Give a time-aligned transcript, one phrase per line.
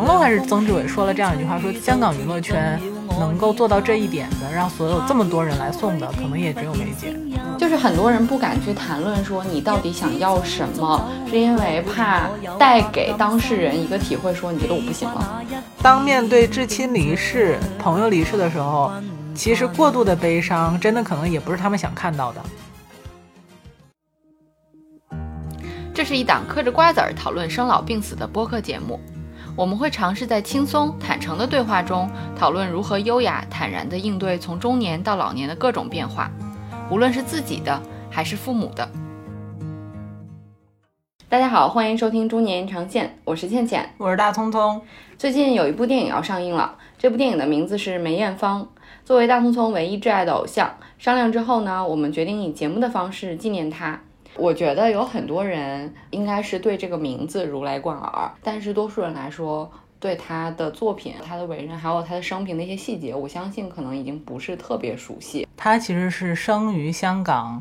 [0.00, 2.80] 成龙还是曾志伟说了这样一句话，说香港娱乐圈
[3.18, 7.14] 能够做到这一点的，让所有这么多人来送的，可能也只有梅姐。
[7.58, 15.42] 就是很多人不敢去谈论说你到底想要什么，是因为怕带给当事人一个体会，说你觉得我不行了。
[15.82, 18.90] 当面对至亲离世、朋友离世的时候，
[19.34, 22.40] 其实过度的悲伤，真的可能也不是他们想看到的。
[25.92, 28.98] 这是一档嗑着瓜子儿讨论生老病死的播客节目，
[29.56, 36.30] 我们会尝试在轻松坦诚的对话中，讨论如何优雅坦然地应对从中年到老年的各种变化，
[36.90, 38.88] 无论是自己的还是父母的。
[41.28, 44.80] 大家好，欢迎收听《中年延长线》，我是倩倩，我是大聪聪。
[45.18, 48.62] 最近有一部电影要上映了，这部电影的名字是《梅艳芳》。
[49.04, 54.00] 作为大聪聪唯一挚爱的偶像，商量之后呢，我们决定以节目的方式纪念他。
[54.36, 65.46] 我觉得有很多人应该是对这个名字如雷贯耳，但是多数人来说，对他的作品、他的为人，还有他的生平的一些细节，我相信可能已经不是特别熟悉。
[65.56, 67.60] 他其实是生于香港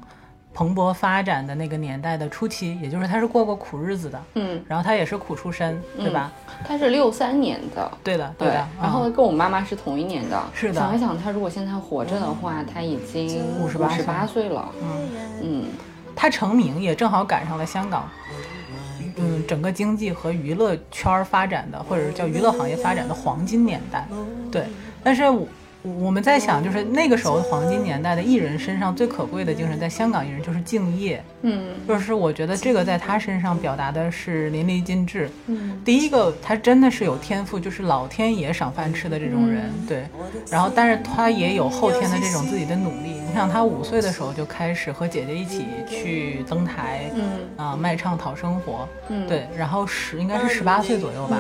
[0.53, 6.31] 蓬勃发展的那个年代的初期，也就是他是过过苦日子的，嗯，然后他也是苦出身，对吧？
[6.65, 8.67] 他是六三年的，对的，对的。
[8.81, 10.75] 然后跟我妈妈是同一年的，是的。
[10.75, 15.09] 想一想，他如果现在活着的话，他已经五十八岁了，嗯
[15.41, 15.65] 嗯。
[16.15, 18.09] 他成名也正好赶上了香港，
[19.15, 24.07] 嗯，整个经济和娱乐圈发展的，或者是叫娱乐行业发展的黄金年代，
[24.52, 24.65] 对。
[25.03, 25.23] 但是
[25.83, 26.09] 我。
[26.09, 31.23] 我们在想，就是那个时候黄金年代的艺人身上最可贵的精神，在香港艺人就是敬业。
[31.44, 35.30] 嗯，就是我觉得这个在他身上表达的是淋漓尽致。
[35.45, 39.71] 嗯，第一个，他真的是有天赋，就是老天爷赏饭吃的这种人。
[39.88, 40.03] 对，
[40.49, 43.19] 然后但是他也有后天的这种自己的努力。
[43.30, 47.23] 你想，他五岁的时候就开始和姐姐一起去登台，嗯
[47.55, 48.89] 啊，卖唱讨生活。
[49.09, 51.38] 嗯，对，然后十应该是十八岁左右吧，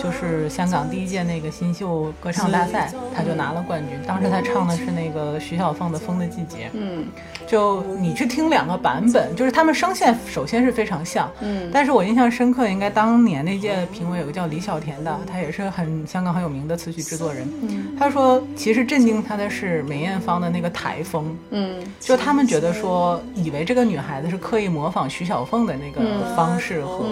[0.00, 3.81] 就是香港第一届那个新秀歌唱大赛，他就拿了冠。
[4.06, 7.06] 当时他唱的是那个徐小凤的《风的季节》，嗯，
[7.46, 27.06] 就你去听两个版本，就是他们声线首先是非常像，嗯，但是我印象深刻，应该当年那届评委有个叫李小田的，他也是很香港很有名的词曲制作人，嗯，他说其实震惊他的是梅艳芳的那个台风，嗯，就他们觉得说以为这个女孩子是刻意模仿徐小凤的那个方式和。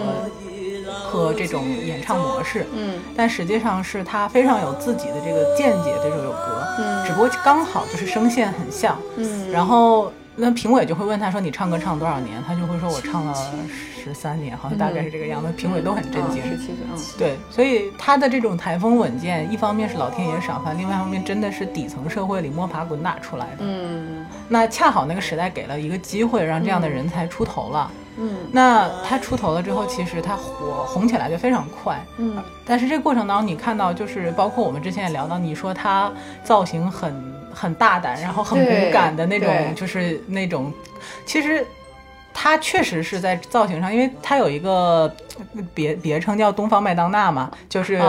[0.91, 6.31] 和这种演唱模式，嗯，但实际上是他非常有自己的这个见解，这首有
[6.61, 12.41] 歌，嗯，只不过刚好就是声线很像，嗯，然后那评委就会问他说你唱歌唱了多少年？
[12.47, 13.33] 他就会说我唱了
[14.03, 15.51] 十三年，好像大概是这个样子。
[15.51, 27.91] 评委都很震惊，十七岁，嗯，对，所以他的这种台风稳健，一方面是老天爷赏饭，另外一方面真的是底层社会里摸爬滚打出来的，嗯，那恰好那个时代给了一个机会，让这样的人才出头了。
[27.93, 28.00] 嗯，
[28.51, 32.03] 那他出头了之后，其实他火红起来就非常快。
[32.17, 36.11] 嗯，但是这个过程当中，你看到就是包括我们之前也聊到，你说他
[36.43, 40.73] 造型很很大胆，然后很骨感的那种，就是那种，
[41.25, 41.65] 其实。
[42.33, 45.13] 他确实是在造型上，因为他有一个
[45.73, 48.01] 别别称叫东方麦当娜嘛，就是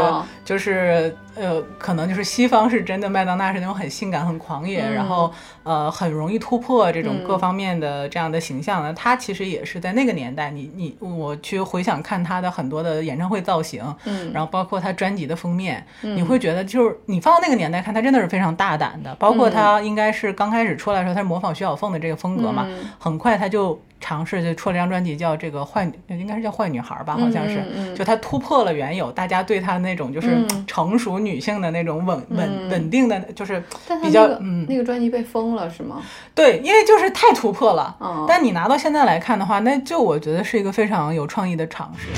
[0.44, 5.32] 就是呃，可能就是西方是真的麦当娜是那种很性感、很狂野，然后
[5.62, 8.92] 呃很容易突破这种各方面的这样的形象的。
[8.92, 19.14] 他其实也是在那个年代，你你我去回想看她的很多的演唱会造型，嗯，然后包括她专辑的封面，你会觉得就是你放到那个年代看，她真的是非常大胆的。
[19.14, 22.66] 包括她应该是刚开始出来的时候，她是模仿徐小凤的这个风格嘛，
[22.98, 23.80] 很快她就。
[24.04, 33.62] 尝试就出了张专辑，叫这个坏，应该是叫坏女孩吧，好像是，就她突破了原有大家对她那种就是成熟女性的那种稳稳稳定的，就是
[34.02, 36.02] 比较嗯，那个专辑被封了是吗？
[36.34, 37.96] 对，因为就是太突破了。
[38.28, 42.08] 但你拿到现在来看的话，那就我觉得是一个非常有创意的尝试。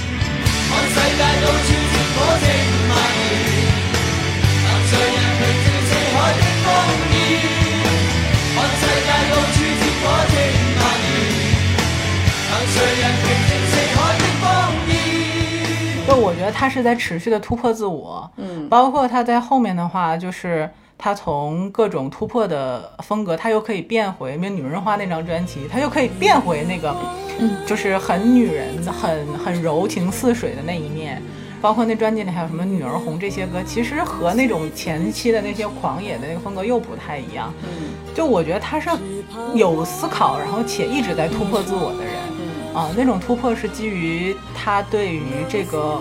[16.25, 26.97] 我觉得他是在持续的突破自我，嗯，包括他在后面的话，就是他从各种突破的风格，他又可以变回那女人花那张专辑，他又可以变回那个，
[27.67, 31.23] 就是很女人、很很柔情似水的那一面。
[31.61, 37.51] 包括那专辑里还有什么《女儿红》这些歌，其实和那种前期的那些狂野的那个风格又不太一样。
[37.63, 38.91] 嗯，就我觉得他是
[39.55, 42.15] 有思考，然后且一直在突破自我的人。
[42.39, 45.99] 嗯啊，那种突破是基于他对于这个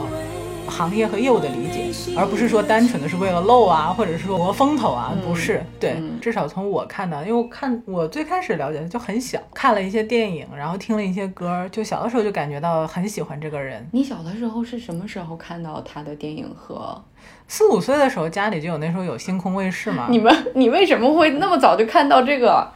[0.68, 5.64] 行业和业务的理解，而不是说单纯的是为了露啊，或者是说博风头啊，不是。
[5.80, 13.88] 对，至少从我看到，因为我看我最开始了解的就很小，看了一些电影，然后听了一些歌，就小的时候就感觉到很喜欢这个人。
[13.92, 17.04] 你小的时候是什么时候看到他的电影和？
[17.48, 20.08] 四五岁的时候家里就有，那时候有星空卫视嘛。
[20.12, 22.68] 你们你为什么会那么早就看到这个？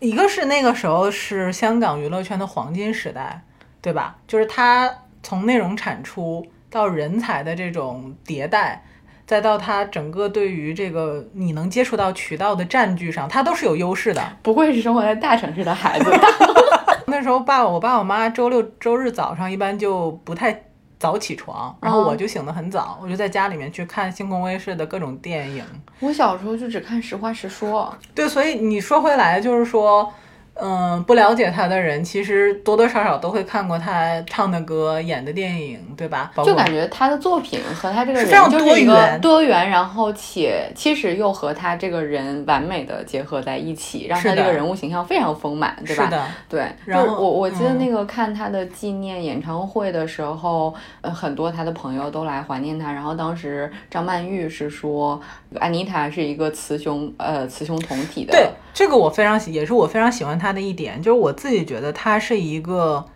[0.00, 3.42] 一个是那个时候是香港娱乐圈的黄金时代，
[3.80, 4.16] 对吧？
[4.26, 4.90] 就是他
[5.22, 8.82] 从内容产出到人才的这种迭代，
[9.26, 14.22] 再到他整个对于这个你能接触到渠道的占据上，他都是有优势的。
[14.42, 16.10] 不愧是生活在大城市的孩子。
[17.06, 20.64] 那时候爸我爸我妈周六周日早上一般就不太。
[20.98, 25.64] 早起床，然后我就醒得很早，我就在家里面去看星空卫视的各种电影。
[25.98, 27.92] 我小时候就只看《实话实说》。
[28.14, 30.12] 对，所以你说回来就是说。
[30.54, 36.30] 嗯，不了解他的人，其实多多少少都会看过他唱的歌、演的电影，对吧？
[36.44, 46.04] 就感觉他的作品和他这个人就是一个多元，然后且其实又和他这个人完美的结合在一起，让他这个人物形象非常丰满，对吧？
[46.04, 46.66] 是的，对。
[46.84, 52.92] 然后我我记得那个看他的纪念演唱会的时候，呃，很多他的朋友都来怀念他。
[52.92, 55.18] 然后当时张曼玉是说，
[55.58, 58.32] 安妮塔是一个雌雄呃雌雄同体的。
[58.32, 60.41] 对，这个我非常喜，也是我非常喜欢。
[60.42, 63.06] 他的一点就是我自己觉得他是一个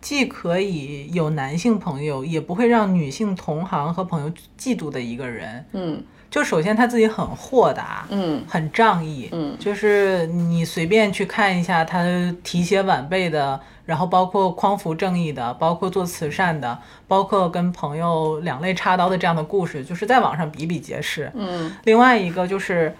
[0.00, 5.64] 既可以有男性朋友，也不会让女性同行和朋友嫉妒的一个人。
[5.72, 12.04] 嗯，就首先他自己很豁达，嗯，很仗义，嗯，就是你随便去看一下他
[12.42, 16.76] 提携晚辈的，然后包括匡扶正义的，包括做慈善的，
[17.06, 21.30] 包括跟朋友两肋插刀的这样的故事，就是在网上比比皆是。
[21.36, 22.92] 嗯，另外一个就是。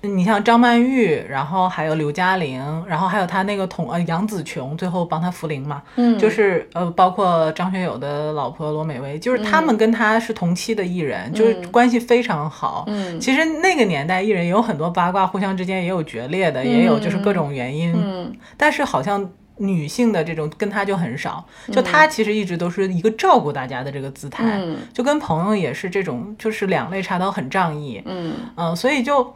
[0.00, 12.84] 你像张曼玉，然后还有刘嘉玲，然后还有她那个同呃杨紫琼，最后帮她扶灵嘛，嗯，就是呃包括张学友的老婆罗美薇，就是他们跟他是同期的艺人，就是关系非常好。
[12.86, 17.94] 嗯，其实那个年代艺人也有很多八卦，互相之间也有决裂的，也有就是各种原因。
[17.94, 24.58] 嗯，但是好像女性的这种跟她就很少，就她其实一直都是一个照顾大家的这个姿态，
[24.94, 28.00] 就跟朋友也是这种，就是两肋插刀很仗义。
[28.06, 29.34] 嗯嗯，所以就。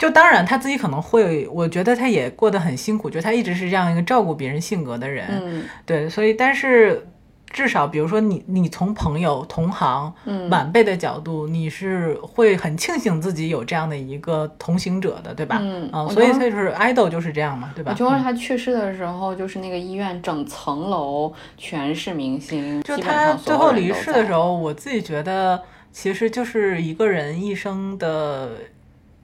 [0.00, 7.06] 就当然他自己可能会，我觉得他也过得很辛苦，就他一直是这样一个照顾别人性格的人，嗯，对，所以但是
[7.50, 10.10] 至少比如说你你从朋友、同行、
[10.50, 15.58] 晚辈的角度，你是会很庆幸自己有这样的一个同行者的，对吧？
[15.60, 17.92] 嗯，所以他就是 idol 就是这样嘛，对吧？
[17.92, 25.60] 就他去世的时候，就是那个医院整层楼全是明星，就他最后离世的时候，我自己觉得
[25.92, 28.48] 其实就是一个人一生的。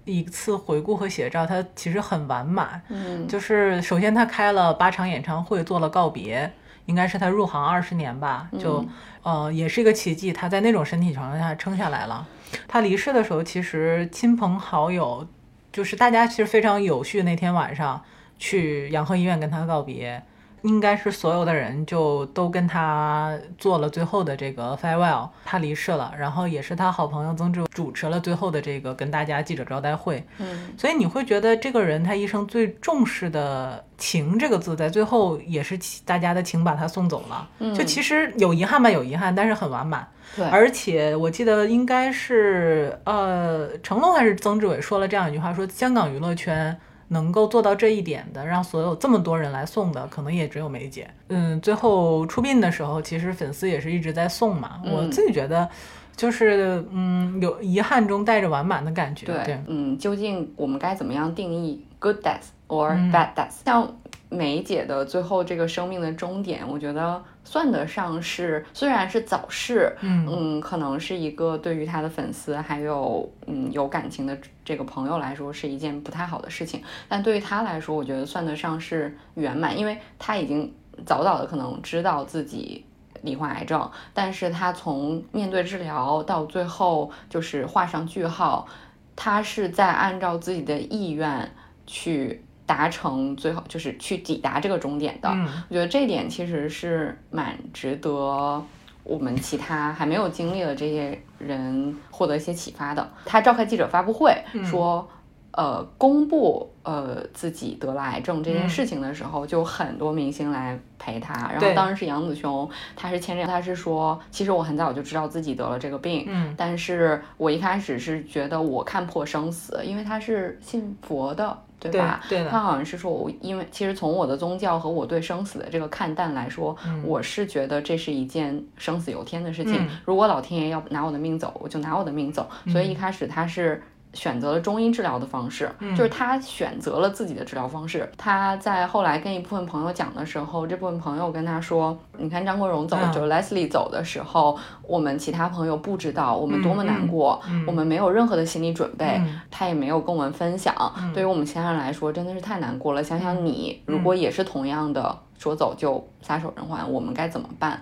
[0.06, 2.80] 一次回顾和写照，他其实很完满。
[2.88, 6.50] 嗯，就是首先他开了八场演唱会，做了告别，
[6.86, 8.82] 应该是他入行二十年吧，就
[9.22, 12.26] 呃也是一个奇迹，他在那种身体情况下撑下来了。
[12.66, 15.26] 他离世的时候，其实亲朋好友，
[15.70, 18.02] 就是大家其实非常有序，那天晚上
[18.38, 20.22] 去洋河医院跟他告别。
[20.66, 30.26] 应该是所有的人就都跟他做了最后的这个 farewell，他离世了，然后也是他好朋友曾志伟主持了最后的这个跟大家记者招待会。
[30.38, 37.48] 嗯，所以你会觉得这个人他一生最重视的情这个字，在最后也是大家的情把他送走了。
[37.60, 40.06] 嗯，就其实有遗憾吧，有遗憾，但是很完满。
[40.34, 46.76] 对，而且我记得应该是呃成龙还是曾志伟说了这样一句话，说香港娱乐圈。
[47.08, 51.08] 能够做到这一点的，让所有这么多人来送的，可能也只有梅姐。
[51.28, 54.80] 嗯，最后出殡的时候，其实粉丝也是一直在送嘛。
[54.84, 55.68] 我自己觉得，
[56.16, 59.26] 就是嗯，有遗憾中带着完满的感觉。
[59.26, 63.64] 对，嗯，究竟我们该怎么样定义 good death or bad death？
[63.64, 63.96] 像
[64.28, 67.22] 梅姐的最后这个生命的终点，我觉得。
[67.48, 74.36] 算得上是，虽然是早逝，嗯嗯，可能是一个对于他的粉丝还有嗯有感情的
[74.66, 80.70] 这个朋友来说是一件不太好的事情，但对于他来说，我觉得算得上是圆满，因为他已经
[81.06, 82.84] 早早的可能知道自己
[83.22, 88.66] 罹患癌症，但是他从面对治疗到最后就是画上句号，
[89.14, 91.50] 他是在按照自己的意愿
[91.86, 92.42] 去。
[92.66, 95.28] 达成最后就是去抵达这个终点的，
[95.68, 98.60] 我觉得这点其实是蛮值得
[99.06, 103.08] 我们其他还没有经历的这些人获得一些启发的。
[103.24, 104.34] 他召开记者发布会
[104.64, 105.08] 说。
[105.52, 111.32] 呃，公布呃自己得了癌症这件事情的时候，就很多明星来陪他。
[111.50, 122.20] 然后当时是杨紫琼，他是牵着，他是说，其实我很早就知道自己得了这个病，嗯，但是我一开始是觉得我看破生死，因为他是信佛的，对吧？
[122.28, 122.50] 对的。
[122.50, 129.88] 他好像是说，我因为其实从我的宗教和我对生死的这个看淡来说，我是觉得这是一件生死由天的事情。
[130.04, 132.48] 如果老天爷要拿我的命走，我就拿我的命走。
[132.72, 133.82] 所以一开始他是。
[134.16, 138.10] 选择了中医治疗的方式，就是他选择了自己的治疗方式。
[138.16, 150.74] 他在后来跟一部分朋友讲的时候，这部分朋友跟他说：“你看张国荣走，就 Leslie 走的时候，我们其他朋友不知道我们多么难过，我们没有任何的心理准备，他也没有跟我们分享。
[151.12, 153.04] 对于我们其他人来说，真的是太难过了。
[153.04, 157.78] 想想你如果也是同样的说走就撒手人寰，我们该怎么办？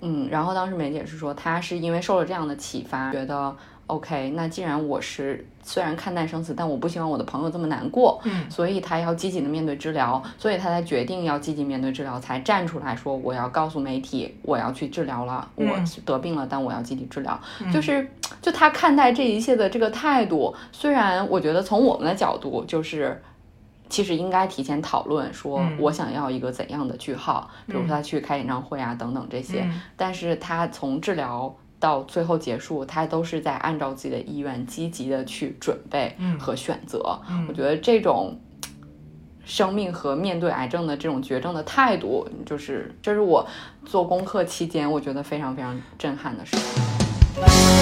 [0.00, 3.54] 嗯，然后当时梅姐是说，她是因为受了这样的启发，觉得。
[3.88, 15.64] OK，那既然我是虽然看淡生死，但我不希望我的朋友这么难过，嗯，所以他要积极的面对治疗，所以他才决定要积极面对治疗，才站出来说我要告诉媒体我要去治疗了，我
[16.04, 17.40] 得病了，但我要积极治疗，
[17.72, 18.04] 就是
[18.42, 23.22] 就他看待这一切的这个态度，虽然我觉得从我们的角度就是
[23.88, 29.64] 其实应该提前讨论，说我想要一个怎样的句号，比如说他去开演唱会啊等等这些，
[29.96, 31.54] 但是他从治疗。
[31.78, 37.20] 到最后结束，他都是在按照自己的意愿积极的去准备和选择。
[37.48, 38.38] 我觉得这种
[39.44, 43.46] 生命和面对癌症的这种绝症的态度，就是这是我
[43.84, 47.75] 做功课期间我觉得非常非常震撼的事情。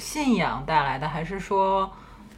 [0.00, 1.88] 信仰带来的，还是说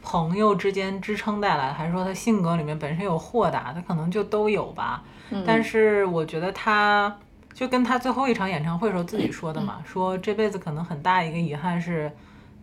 [0.03, 5.01] 朋友之间支撑带来的，还是说他性格里面本身有豁达，他可能就都有吧。
[5.47, 7.17] 但是我觉得他
[7.53, 12.11] 就跟他最后一场演唱会时候自己说的嘛，说这辈子可能很大一个遗憾是。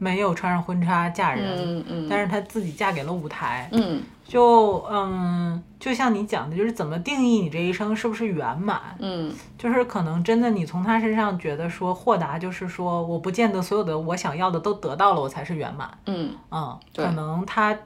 [0.02, 17.76] 没有穿上婚纱嫁人，但是他自己嫁给了舞台，嗯，就嗯，就像你讲的，就是怎么定义你这一生是不是圆满，嗯，就是可能真的你从他身上觉得说豁达，就是说我不见得所有的我想要的都得到了，我才是圆满，嗯嗯，可能他，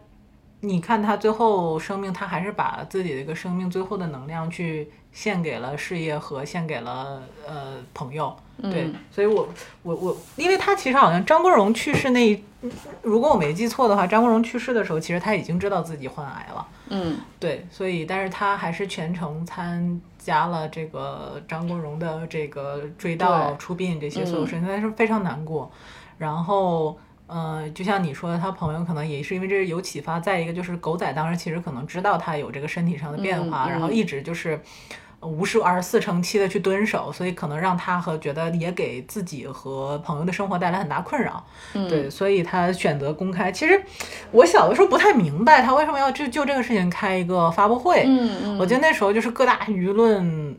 [0.60, 8.36] 你看他最后生命，他还是把自己的一个生命最后的能量去献给了事业和献给了呃朋友。
[8.62, 9.48] 对，所以，我
[9.82, 12.42] 我我，因为他其实好像张国荣去世那一，
[13.02, 16.66] 如果我没记错的话，张国荣去世的时候，其实他已经知道自己患癌了。
[16.88, 25.70] 嗯，对，所以，但是他还是全程参加了这个张国荣的这个追悼、出殡这些所有事情，但是非常难过。
[26.16, 26.96] 然后，
[27.26, 30.20] 呃，就像你说的，他朋友可能也是因为这有启发。
[30.20, 34.58] 再一个就是狗仔当时其实可能知道他有这个身体上的变化，然后一直就是。
[35.24, 41.44] 无数二十四乘七的去蹲守，所以可能让他和觉得也给自己和朋友的生活带来很大困扰。
[41.72, 43.50] 嗯，对，所以他选择公开。
[43.50, 43.82] 其实
[44.30, 48.04] 我小的时候不太明白他为什么要就就这个事情开一个发布会。
[48.06, 50.56] 嗯嗯，我记得那时候就是各大舆论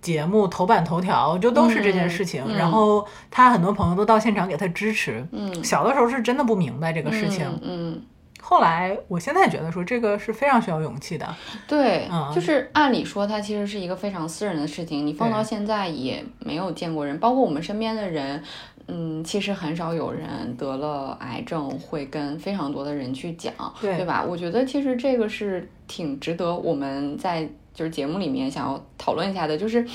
[0.00, 5.26] 节目头版头条就都是这件事情，然后他很多朋友都到现场给他支持。
[5.32, 7.46] 嗯，小的时候是真的不明白这个事情。
[7.62, 8.02] 嗯。
[8.50, 11.36] 后来，我现在觉得说这个是非常需要勇气的。
[11.66, 18.42] 对，就是按理说它其实是一个非常私人的事情，你放到现在也没有见过人，包括我们身边的人，
[18.86, 23.52] 嗯，其实很少有人得了癌症会跟非常多的人去讲，
[23.82, 24.24] 对吧？
[24.26, 29.86] 我觉得其实这个是挺值得我们在就是节目里面想要讨论一下的，就是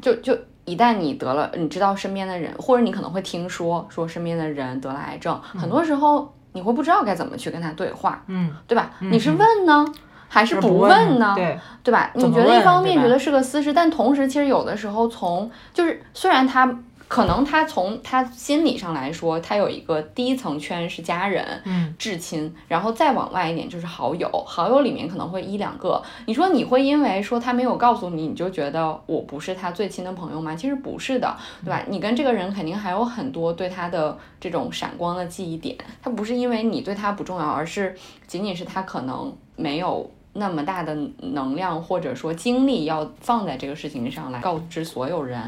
[0.00, 6.32] 就就一旦你得了，你知道身边的人，或者你可能会听说说身边的人得了癌症，很多时候。
[6.54, 8.90] 你会不知道该怎么去跟他对话，嗯，对吧？
[9.00, 9.84] 你是问呢，
[10.28, 11.34] 还是不问呢？
[11.36, 12.10] 对，对吧？
[12.14, 16.74] 你觉得一方面觉得是个私事，但同时其实有的时候从就是虽然他。
[17.06, 26.02] 可能他从他心理上来说，他有一个第一层圈是家人、嗯，至亲，然后再往外一点就是好友，好友里面可能会一两个。
[26.26, 30.56] 你说你会因为说他没有告诉你，你就觉得我不是他最亲的朋友吗？
[30.56, 31.84] 其实不是的，对吧？
[31.88, 37.94] 你跟这个人肯定还有很多对他的这种闪光的记忆点，他不是因为你对他不重要，而是
[38.26, 40.10] 仅仅是他可能没有。
[40.36, 45.40] 那么大的能量或者说精力要放在这个事情上来告知所有人，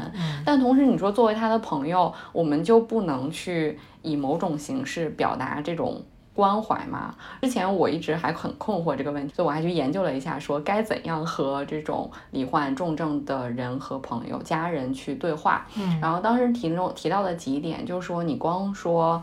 [0.45, 6.01] 但同时你说作为他的朋友，我们就不能去以某种形式表达这种
[6.33, 7.13] 关怀吗？
[7.41, 15.67] 之前我一直还很困惑这个问题，所以我还去研究了一下，说该怎样和这种罹患重症的人和朋友、家人去对话。
[15.75, 19.21] 嗯，然后当时提中提到的几点，就是说你光说，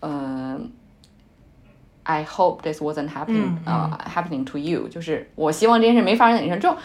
[0.00, 0.70] 嗯。
[2.06, 4.88] I hope this wasn't happening, uh, happening to you。
[4.88, 6.72] 就是我希望这件事没发生在你身上。
[6.72, 6.78] 就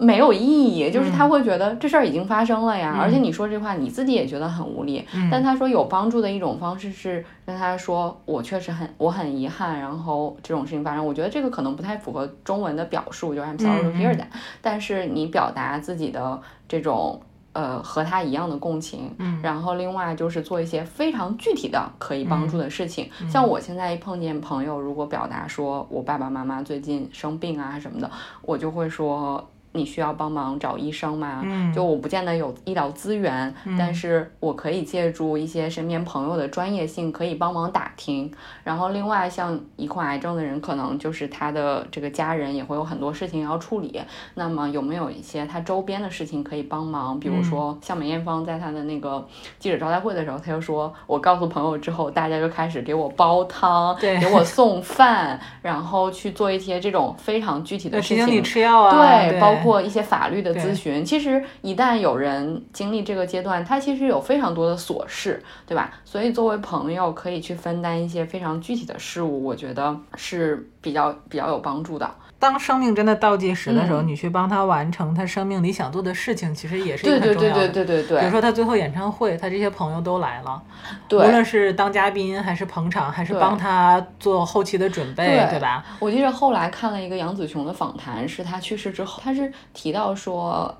[0.00, 5.04] 没有意义，就是他会觉得这事儿已经发生了呀，而且你说这话你自己也觉得很无力。
[5.28, 14.28] 但他说有帮助的一种方式是跟他说，我确实很我很遗憾，然后这种事情发生，我觉得这个可能不太符合中文的表述，就是 I'm sorry to hear that。
[14.62, 17.20] 但是你表达自己的这种。
[17.58, 28.08] 呃，和他一样的共情，嗯，然后另外就是做一些非常具体的可以帮助的事情，像我现在一碰见朋友，如果表达说我爸爸妈妈最近生病啊什么的，
[28.42, 29.44] 我就会说。
[29.78, 31.40] 你需要帮忙找医生吗？
[31.44, 38.28] 嗯，就我不见得有医疗资源，但是我可以借助一些身边朋友的专业性，可以帮忙打听。
[38.64, 44.00] 然后另外像一患癌症的人，可能就是他的这个家人也会有很多事情要处理。
[44.34, 47.20] 那么有没有一些他周边的事情可以帮忙？
[47.20, 49.24] 比如说像梅艳芳在他的那个
[49.58, 59.54] 记者招待会的时候，他就说我告诉朋友之后，大家就开始给我煲汤，给我送饭，然后去做一些这种非常具体的事情，提醒你吃药啊，对，包。
[59.58, 65.92] 括一些法律的咨询，其实一旦有人经历这个阶段，他其实有非常多的琐事，对吧？
[66.04, 72.10] 所以作为朋友，可以去分担一些非常具体的事物，我觉得是比较比较有帮助的。
[72.40, 77.40] 当生命真的倒计时的时候，你去帮他完成他生命里想做的事情，其实也是很重要的。
[77.40, 78.20] 对对对对对对。
[78.20, 80.62] 比如说他最后演唱会，他这些朋友都来了，
[81.10, 85.84] 无论是当嘉宾，还是捧场，还是帮他做后期的准备，对吧？
[85.98, 90.72] 我记得后来看了一个杨紫琼的访谈，是他去世之后，他是提到说，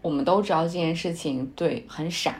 [0.00, 2.34] 我们都知道这件事情对很傻，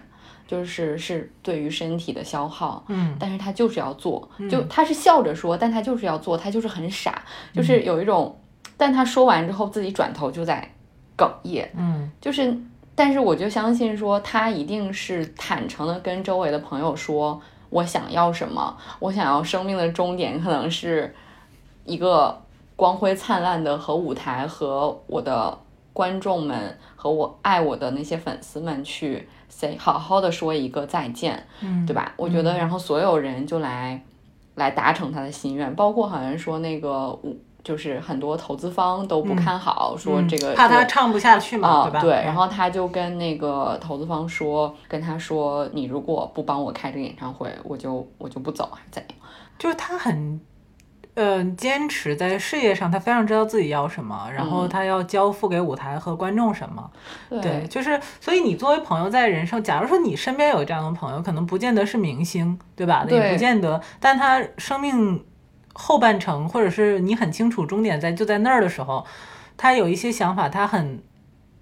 [0.49, 7.23] 就是是对于身体的消耗，嗯，但是他就是要做，就他是笑着说，但他就是要做，他就是很傻，
[7.53, 8.35] 就是有一种。
[8.77, 10.71] 但他说完之后，自己转头就在
[11.17, 12.55] 哽咽，嗯，就是，
[12.95, 17.41] 但是我就相信说，他一定是坦诚的跟周围的朋友说，
[17.71, 21.15] 我想要什么，我想要生命的终点可能是
[21.85, 22.39] 一个
[22.77, 25.59] 光辉灿烂的和舞台，和我的
[25.95, 32.13] 观众们和我爱我的那些粉丝们去 say 好好的说一个再见，嗯，对吧？
[32.19, 34.03] 我觉得，然后所有人就来
[34.57, 37.35] 来达成他的心愿，包括好像说那个舞。
[37.67, 42.01] 就是很多投资方都不看好，说这个怕他唱不下去嘛，对吧？
[42.01, 49.19] 对，然后他就跟那个投资方说，跟他说，你如果不帮我开这个演唱会，我就我就不走，还是怎样？
[49.59, 50.41] 就是他很，
[51.15, 56.89] 嗯，坚持在事业上，他非常知道自己要什么，然后他要交付给舞台和观众什么。
[57.29, 63.05] 对，就是所以你作为朋友在人生，假如说你身边有这样的朋友，可能不见得是明星，对吧？
[63.11, 65.21] 也不见得，但他生命。
[65.79, 69.05] 后半程，或者是你很清楚终点在就在那儿的时候，
[69.59, 70.99] 他有一些想法，他很，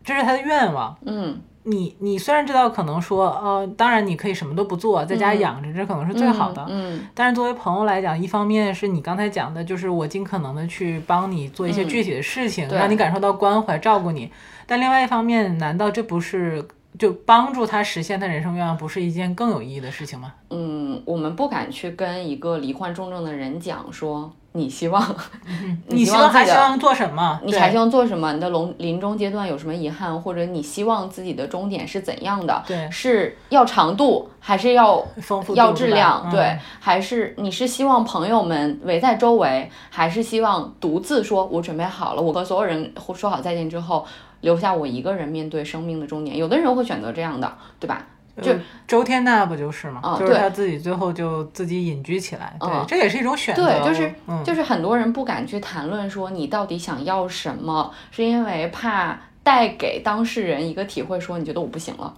[0.05, 0.97] 这是他的愿望。
[1.05, 6.65] 嗯，你你虽然知道可能说，呃，当然你可以什么都不做，在家养着，这可能是最好的。
[6.69, 14.31] 嗯，但是作为朋友来讲，一方面是你刚才讲的，就是我尽可能的去帮你做一些具体的事情，让你感受到关怀、照顾你。
[14.67, 16.65] 但另外一方面，难道这不是？
[16.99, 20.33] 就帮助他实现他人生愿望，不是一件更有意义的事情吗？
[20.51, 25.17] 嗯，我们不敢去跟一个罹患重症的人讲说，你希望，
[25.89, 27.41] 你希望还希望做什么？
[27.45, 28.33] 你还希望做什么？
[28.35, 32.63] 你的临临终阶段有什么遗憾，或者你希望自己的终点是怎样的？
[32.65, 35.57] 对，是要长度，还是要丰富？
[35.57, 36.31] 要质量？
[36.31, 44.07] 对，还是你是希望朋友们围在周围，还是希望独自说，我准备好了，我和所有人说好再见之后。
[44.45, 48.07] 留下我一个人面对生命的终点，有的人会选择这样的，对吧？
[48.43, 48.53] 就
[48.87, 50.17] 周天娜不就是吗？
[50.19, 53.65] 就是他自己最后就自己隐居起来，对，这也是一种选择。
[53.65, 54.13] 对，就是
[54.45, 62.13] 就是很多人不敢去谈论说你到底想要什么，是因为怕带给当事人一个体会，说你觉得我不行了。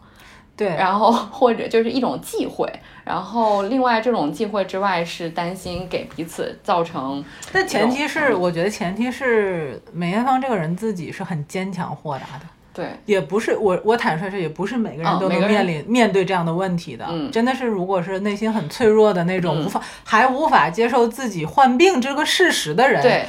[0.57, 2.67] 对，然后或者就是一种忌讳，
[3.05, 7.23] 然后另外这种忌讳之外是担心给彼此造成。
[7.53, 12.47] 但前提是，我觉得前提是梅艳芳这个人自己是很坚强豁达的。
[12.73, 17.07] 对，也不是我我坦率说，也不是每个人都能面临面对这样的问题的。
[17.09, 23.25] 嗯，真的是，如果是内心很脆弱的那种，无法还无法接受自己患病这个事实的人，对。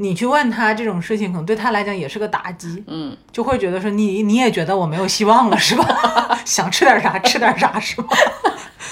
[0.00, 6.38] 你去问他这种事情，可能对他来讲也是个打击，嗯，就会觉得说你你也觉得我没有希望了是吧？
[6.46, 8.08] 想吃点啥吃点啥是吧？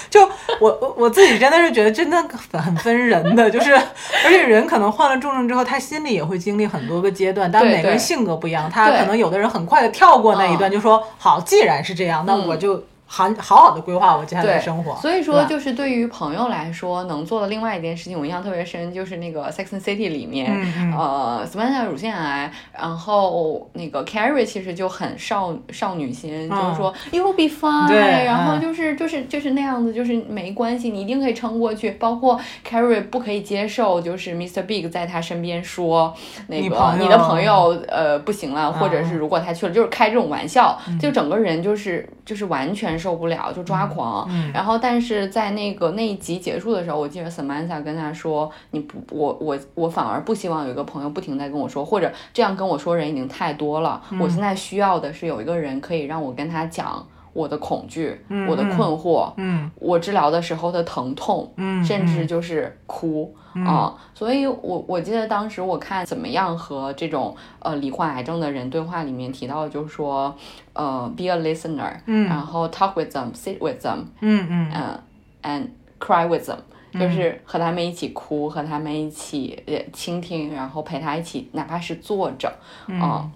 [0.09, 0.21] 就
[0.61, 2.17] 我我自己真的是觉得真的
[2.53, 14.95] 很分人的， 就是而且人可能患了重症之后，他心里也会经历很多个阶段，但每个人性格不一样，他可能有的人很快的跳过那一段，就说好，既然是这样，那我就好好好的规划我接下来的生活。
[14.97, 20.51] 所以说，就是对于朋友来说，能做的另外一件事情，我印象特别深，就是那个《Sex and City》里面，
[20.95, 27.89] 呃，Samantha 乳腺癌，然后那个 Carrie 其实就很少少女心，就是说 You will be fine，
[28.25, 31.91] 然后就是就是就是那样子，就是没关系，你一定可以撑过去。
[31.91, 34.63] 包括 Carrie 不可以接受，就是 Mr.
[34.63, 36.13] Big 在他身边说
[36.47, 44.29] 那个你的朋友呃不行了，或者是如果他去了，就是开这种玩笑，就整个人就是就是完全受不了，就抓狂。
[44.53, 57.05] 然后但是在那个那一集结束的时候，我记得 Samantha 跟他说，你不我我我反而不希望有一个朋友不停在跟我说，或者这样跟我说人已经太多了，我现在需要的是有一个人可以让我跟他讲。
[57.37, 63.31] 我的恐惧，我的困惑，嗯，我治疗的时候的疼痛，嗯，甚至就是哭
[63.63, 70.35] 啊，所以我我记得当时我看怎么样和这种呃罹患癌症的人对话里面提到，就是说
[70.73, 74.71] 呃，be a listener，嗯，然后 talk with them，sit with them，嗯嗯。
[74.73, 74.99] 嗯
[75.43, 75.67] ，and
[75.99, 76.57] cry with them，
[76.99, 82.51] 就是和他们一起哭，和他们一起呃倾听，然后陪他一起，哪怕是坐着，
[82.87, 83.31] 嗯，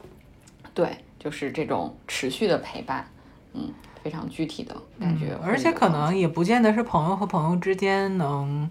[0.73, 0.87] 对，
[1.19, 3.05] 就是这种持续的陪伴，
[3.53, 3.71] 嗯。
[4.03, 8.69] 非常具体的感觉，而且可能也不见得是朋友和朋友之间能，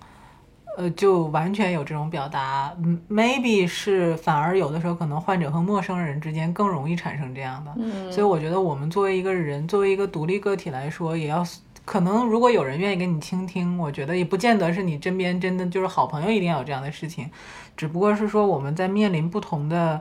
[0.76, 2.74] 呃，就完全有这种表达。
[3.08, 7.72] Maybe 是反而有的时候可能患者和陌生人之间更容易产生这样的。
[7.76, 11.46] 嗯，所以我觉得我们作为一个人，作为一个独立个体来说，也要
[11.84, 17.30] 可能如果有人愿意跟你倾听，我觉得也不见得是你身边真的就是好朋友一定要有这样的事情，
[17.76, 20.00] 只不过是说我们在面临不同的。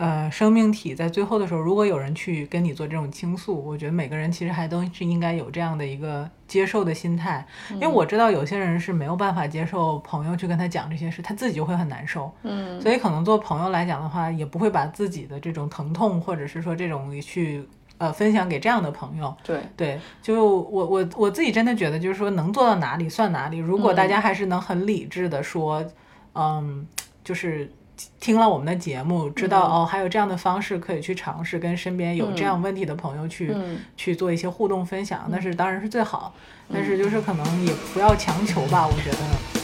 [0.00, 12.32] 呃，生命体在最后的时候，如果有人去跟你做这种倾诉，我觉得每个人其实还都是应该有这样的一个接受的心态，因为我知道有些人是没有办法接受朋友去跟他讲这些事，他自己就会很难受。
[12.44, 17.62] 嗯，所以可能做朋友来讲的话，也不会把自己的这种疼痛或者是说这种去
[17.98, 19.36] 呃分享给这样的朋友。
[19.44, 23.58] 对对，就我我我自己真的觉得，就是说能做到哪里算哪里。
[23.58, 25.84] 如果大家还是能很理智的说，
[26.32, 26.86] 嗯，
[27.22, 27.70] 就是。
[28.18, 33.54] 听了我们的节目，知道哦，还有这样的方式可以去尝试，跟身边有这样问题的朋友去
[33.96, 36.34] 去做一些互动分享，那是当然是最好。
[36.72, 39.59] 但是就是可能也不要强求吧，我觉得。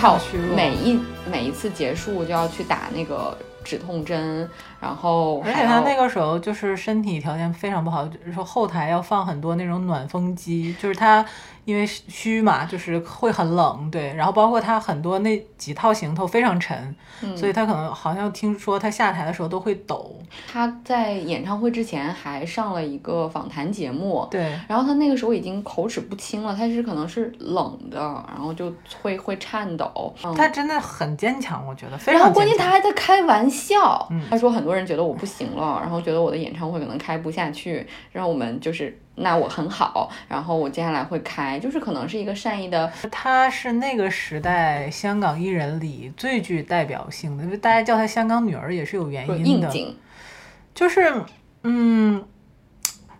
[0.00, 0.18] 靠
[0.54, 4.48] 每一每一次结束就要去打那个止痛针，
[4.80, 11.24] 然后而且他那个时候就是身体条件非常不好，就是说后台要放很多那种暖风机，就是他。
[11.64, 14.12] 因为虚嘛，就是会很冷，对。
[14.14, 16.94] 然后包括他很多那几套行头非常沉，
[17.36, 20.14] 所以他可能好像听说他下台的时候都会抖。
[20.46, 24.58] 他在演唱会之前还上了一个访谈节目，对。
[24.68, 27.98] 然后他那个时候已经口齿不清了，他是可能是冷的，
[28.28, 30.14] 然后就会会颤抖。
[30.36, 32.12] 他真的很坚强，我觉得。
[32.12, 38.98] 然后关键他还在开玩笑，他说很多人觉得我不行了，然后觉得我的演唱会可能开不下去，让我们就是。
[39.16, 42.92] 那我很好，然后我接下来会开，就是可能是一个善意的。
[43.10, 49.96] 他是那个时代香港艺人里最具代表性的，因为大家叫她香港女儿也是有原因的。
[50.74, 51.24] 就是，
[51.62, 52.24] 嗯，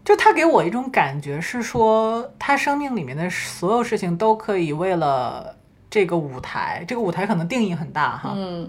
[0.04, 5.54] 就他给我一种感觉是说，他生命里面的所有事情都可以为了
[5.88, 8.68] 这个舞台，这个舞台可能定义很大哈，嗯，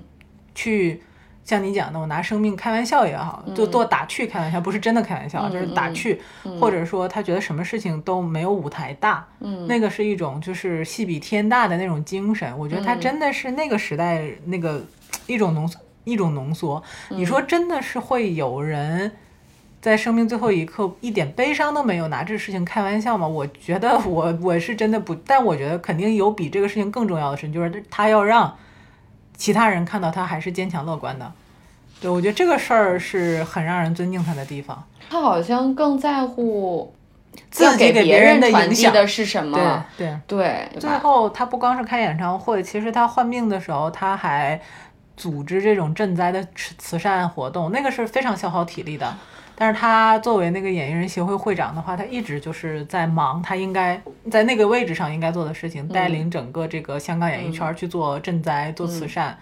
[0.54, 1.02] 去。
[1.46, 6.20] 像你讲的，我拿生命开玩笑也好，就做打趣开玩笑，不是真的开玩笑，就是打趣，
[6.60, 9.24] 或者说他觉得什么事情都没有舞台大，
[9.68, 12.58] 那个是一种就是戏比天大的那种精神。
[12.58, 14.84] 我觉得他真的是那个时代那个
[15.28, 16.82] 一种浓缩一种浓缩。
[17.10, 19.12] 你说真的是会有人
[19.80, 23.28] 在生命最后一刻一点悲伤都没有拿这事情开玩笑吗？
[23.28, 28.52] 我觉得我我是真的不，但我觉得肯定有比这个事情更重要的事情，就是他要让。
[29.36, 31.32] 其他人看到他还是坚强乐观的，
[32.00, 34.84] 对我觉得这个事儿是很让人尊敬他的地方。
[35.10, 36.94] 他好像更在乎
[37.52, 39.86] 自己给别人的影响的是什么。
[39.98, 40.80] 对对对。
[40.80, 44.60] 最后他不光是开演唱会，其实他患病的时候他还
[45.16, 49.16] 组织这种赈灾的慈慈善活动，那个是非常消耗体力的。
[49.56, 59.38] 但是他作为那个演艺人协会会长的话，他一直就是在忙他应该在那个位置上应该做的事情，带领整个这个香港演艺圈去做赈灾、做慈善。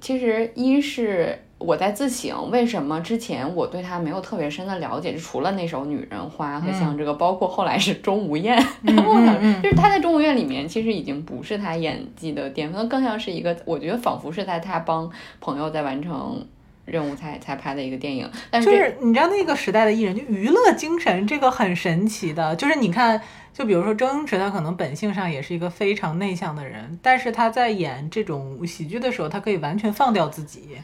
[0.00, 1.38] 其实一是。
[1.64, 5.12] 我在自省，为什么之前我对他没有特别深的了解？
[5.12, 8.60] 就除了那首《女人花》和像这个，包括后来是《钟无艳
[9.08, 15.08] 》，我想就是他在《钟无艳》里面其实已经不是他演技的巅峰，更像是一个，我觉得仿佛是在他帮
[15.40, 16.44] 朋友在完成
[16.84, 18.30] 任务才才拍的一个电影。
[18.50, 23.20] 但是就是你知道那个时代的艺人，就娱乐精神这个很神奇的，就是你看。
[23.52, 30.78] 就比如说周星驰，他可能本性上也是一个非常内向的人，但是他在演这种喜剧的时候，他可以完全放掉自己。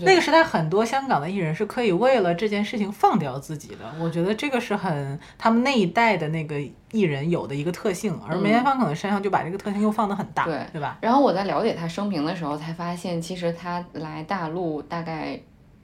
[0.00, 6.58] 那个时代很多香港的艺人是可以为了这件事情放掉自己的，我觉得这个是很他们那一代的那个
[6.92, 10.98] 艺人有的一个特性，而梅艳芳可能身上就把这个特性又放得很大，对对吧？
[11.00, 15.38] 然后我在了解他生平的时候，才发现其实他来大陆大概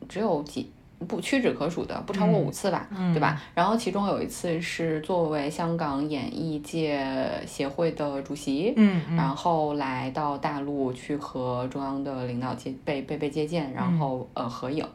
[0.09, 0.73] 只有几。
[1.09, 3.41] 不屈指可数的，不超过五次吧，对吧？
[3.55, 7.03] 然后其中有一次是作为香港演艺界
[7.47, 14.87] 协会的主席，嗯，然后来到大陆去和中央的领导接被被被接见，然后呃合影。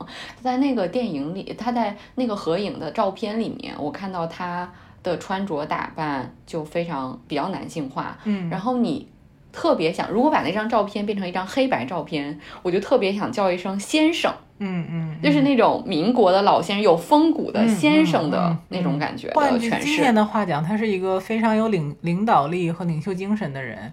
[0.41, 9.07] 在那个电影里，他在那个合影的照片里面，我看到他的穿着打扮就非常比较男性化，嗯，然后你
[9.51, 14.31] 特别想，如果把那张照片变成一张黑白照片，我就特别想叫一声先生。
[14.59, 19.29] 嗯嗯，就是那种民国的老先生，有风骨的先生的那种感觉。
[19.33, 23.91] 换句今天的话讲，他是一个非常有领领导力和领袖精神的人。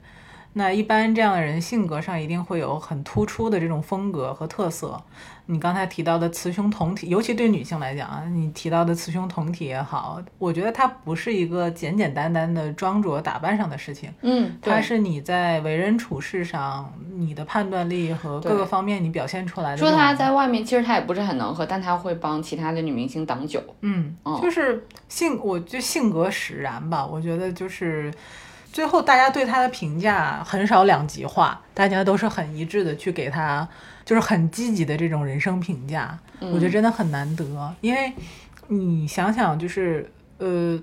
[0.55, 5.03] 那一般这样的人性格上一定会有很突出的这种风格和特色。
[5.47, 14.09] 你刚才提到的雌雄同体，尤其对女性来讲啊，你提到的雌雄同体也好，我觉得它不是一个简简单单的装着打扮上的事情。
[14.21, 19.77] 嗯，它是你在为人处事上，你的判断力和各个方面你表现出来的。
[19.79, 23.61] 说他在外面其实他也不是很能喝，但他会帮其他的女明星挡酒。
[23.81, 27.05] 嗯，就是性，我就性格使然吧。
[27.05, 28.13] 我觉得就是。
[28.73, 33.69] 最后，大家对他的评价很少两极化，大家都是很一致的去给他，
[34.05, 36.19] 就是很积极的这种人生评价。
[36.41, 37.45] 我觉得真的很难得，
[37.83, 38.13] 因为
[38.69, 40.81] 你想想，就是呃，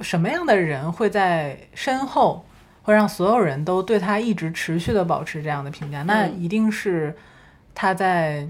[0.00, 2.44] 什么样的人会在身后
[2.82, 6.02] 会让所有人都对他一直持续的保持这样的评价？
[6.04, 7.14] 那一定是
[7.74, 8.48] 他在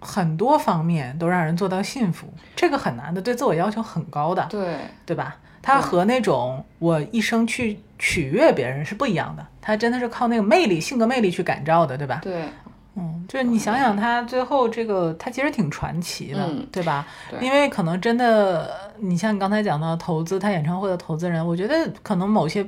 [0.00, 5.36] 很多方面都让人做到幸福，这个很难的，对自我要求很高的，对对吧？
[5.62, 12.20] 他和那种我一生去取悦别人是不一样的，他真的是靠那个魅力、性格魅力去感召的，对吧？
[12.22, 12.44] 对，
[12.96, 17.06] 嗯，就是你想想他最后这个，他其实挺传奇的，对吧？
[17.30, 22.66] 对，因为可能真的，你像你刚才讲到投资他演唱会的投资人，我觉得可能某些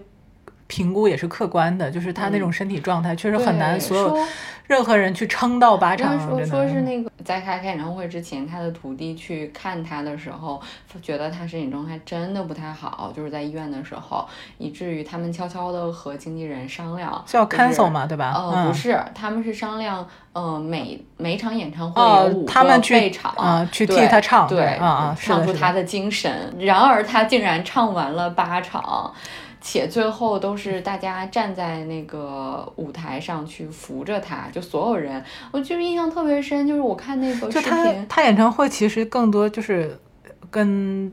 [0.66, 4.18] 评估也是客观的，就是他那种身体状态确实很难所有。
[4.66, 10.58] 任何人去撑到八场，说说是那个在开开演唱会之前，他的徒弟去看他的时候，
[11.02, 18.32] 觉得他身体状态真的不太好，就是在医院的时候，以至于他们悄悄的和经纪人商量，叫 cancel 嘛，对吧？
[18.34, 26.54] 呃，不是，他们是商量，呃，每每场演唱会有五个备场，啊，去替他唱，对，啊啊，唱出他的精神。
[26.58, 29.12] 然而他竟然唱完了八场。
[29.66, 36.68] 且最后都是大家站在那个舞台上去扶着他，就所有人，我就是印象特别深。
[36.68, 39.98] 就是我看那个视频，他演唱会其实更多就是
[40.50, 41.10] 跟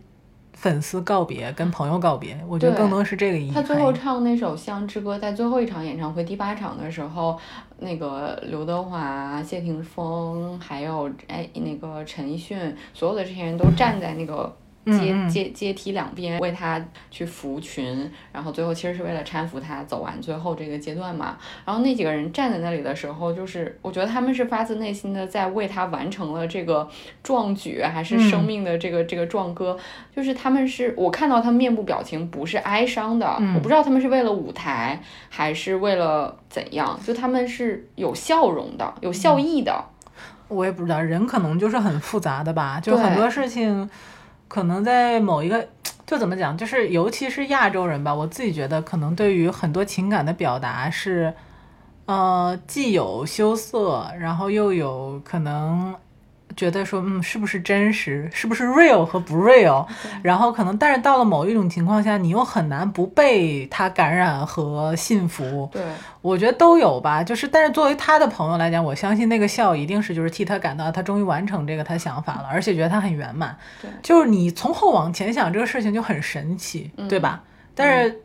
[0.52, 2.38] 粉丝告别，跟朋友告别。
[2.46, 3.54] 我觉得更多是这个意思。
[3.54, 7.40] 他最后唱那首《乡之歌》，在最后一场演唱会第八场的时候，
[7.80, 14.54] 那个刘德华、谢霆锋还有哎那个陈奕迅，所有的这些人都站在那个。
[14.86, 21.38] 阶阶阶梯两边为他去扶群，然后最后其实是为了搀扶他走完最后这个阶段嘛。
[21.66, 26.90] 然后那几个人站在那里的时候，就是我觉得他们是发自内心的在为他完成了这个
[27.22, 29.78] 壮举，还是生命的这个这个壮歌。
[30.16, 39.86] 就是他们是我看到他们面部表情不是哀伤的，我不知道他们是为了舞台还是为了怎样，就他们是有笑容的，有笑意的。
[40.48, 43.90] 我也不知道，人可能就是很复杂的吧，就很多事情。
[44.52, 45.66] 可能在某一个，
[46.06, 51.34] 就怎么讲，就是尤其是亚洲人吧，我自己觉得可能对于很多情感的表达是，
[52.06, 55.96] 呃，既有羞涩，然后又有可能。
[56.56, 58.30] 觉得说，嗯，是不是真实？
[58.34, 59.86] 是不是 real 和不 real？
[60.22, 65.70] 然后可能，但是到了某一种情况下，你又很难不被他感染和信服。
[65.72, 65.84] 对，
[66.22, 67.24] 我觉得都有吧。
[67.24, 73.58] 就是，但是作为他的朋友来讲，我相信那个笑一定是就是替他感到他终于完成这个他想法了，而且觉得他很圆满。
[73.82, 77.44] 对，就是你从后往前想这个事情就很神奇，对吧？
[77.74, 78.22] 但是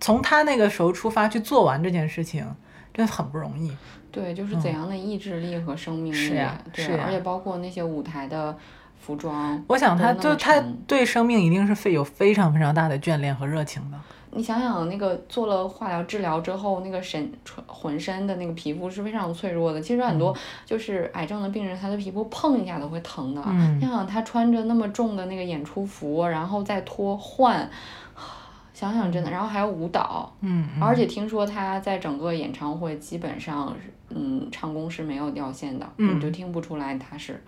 [0.00, 2.46] 从他那个时候出发去做完这件事情，
[2.94, 3.76] 真的很不容易。
[4.16, 6.30] 对，就是怎样的意志力和生命力，
[6.72, 8.56] 对，而且包括那些舞台的
[8.98, 9.62] 服装。
[9.68, 13.98] 我想他就他对生命一定是非有非常非常大的眷恋和热情的。
[14.30, 17.30] 你想想，那个做了化疗治疗之后，那个身
[17.66, 19.80] 浑身的那个皮肤是非常脆弱的。
[19.80, 23.42] 其实很多就是癌症的病人，他的皮肤碰一下都会疼的。
[23.46, 27.66] 嗯想想他穿着那么重的那个演出服，然后再脱换，
[28.76, 33.74] 想想真的，然后还有舞蹈，嗯，嗯而且听说他在整个演唱会基本上，
[34.10, 37.42] 嗯，唱功是没有掉线的，嗯你就听不出来他是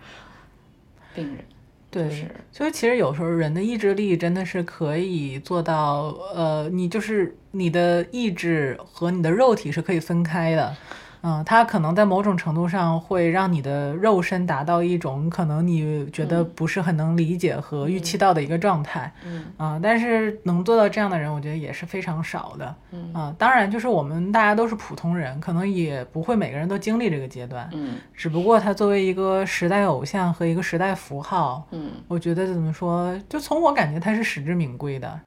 [1.13, 1.45] 病人。
[1.91, 10.75] 对，就是所以其实有时候人的意志力真的是可以做到，呃，你就是你的意志和你的肉体是可以分开的。
[11.21, 19.11] 嗯，它可能在某种程度上会让你的肉身达到一种可能你觉得不是很能理解和预期到的一个状态。
[19.25, 22.75] 嗯啊、但是能做到这样的人，我觉得也是非常少的。
[22.91, 27.69] 嗯啊、当然，就是我们大家都是普通人，可能也不会每个人都经历这个阶段。
[27.73, 35.19] 嗯只不过他作为一个时代偶像和一个时代符号，嗯，我觉得怎么说，就从我感觉他是实至名归的。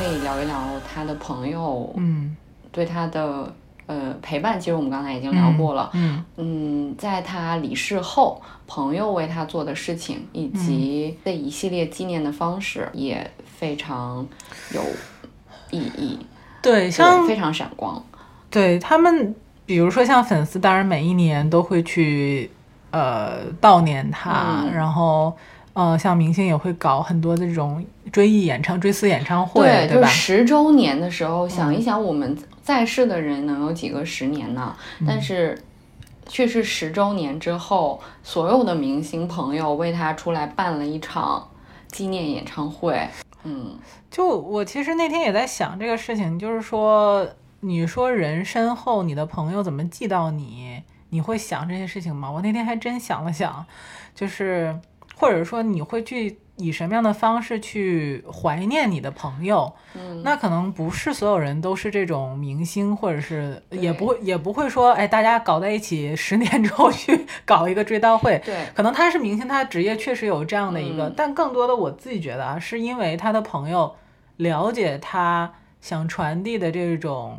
[0.00, 0.58] 可以聊一聊
[0.90, 2.34] 他的朋友嗯
[2.72, 3.52] 对他的
[3.86, 4.58] 呃陪伴。
[4.58, 5.90] 其实我们刚才已经聊过了。
[5.92, 14.26] 嗯嗯，在他离世后，朋友为他做的事情，以及这一系列纪念的方式，也非常
[14.72, 14.80] 有
[15.70, 16.18] 意义，
[16.62, 18.02] 对，像，非常闪光。
[18.48, 19.34] 对他们，
[19.66, 22.50] 比如说像粉丝，当然每一年都会去
[22.90, 25.36] 呃悼念他，嗯然后
[25.74, 30.02] 呃像明星也会搞很多这种追忆演唱、追思演唱会，对，对吧？
[30.02, 34.76] 嗯就是十周年的时候，想一想我们在世的人能有几个十年呢？
[35.00, 35.58] 嗯但是。
[36.32, 41.44] 却是十周年之后，所有的明星朋友为他出来办了一场
[41.88, 43.04] 纪念演唱会。
[43.42, 43.76] 嗯，
[44.12, 52.30] 就我其实那天也在想这个事情，就是说，你说人身后你的朋友怎么记到你，你会想这些事情吗？
[52.30, 53.66] 我那天还真想了想，
[54.14, 54.78] 就是
[55.20, 59.70] 或者说你会去以什么样的方式去怀念你的朋友？
[59.94, 68.40] 嗯，那可能不是所有人都是这种明星，或者是也不会也不会说，哎，大家搞在一起，十年之后去 搞一个追悼会。
[68.44, 73.94] 对，可能他是明星，他职业确实有这样的一个，嗯但更多的我自己觉得啊，是因为他的朋友
[74.36, 77.38] 了解他想传递的这种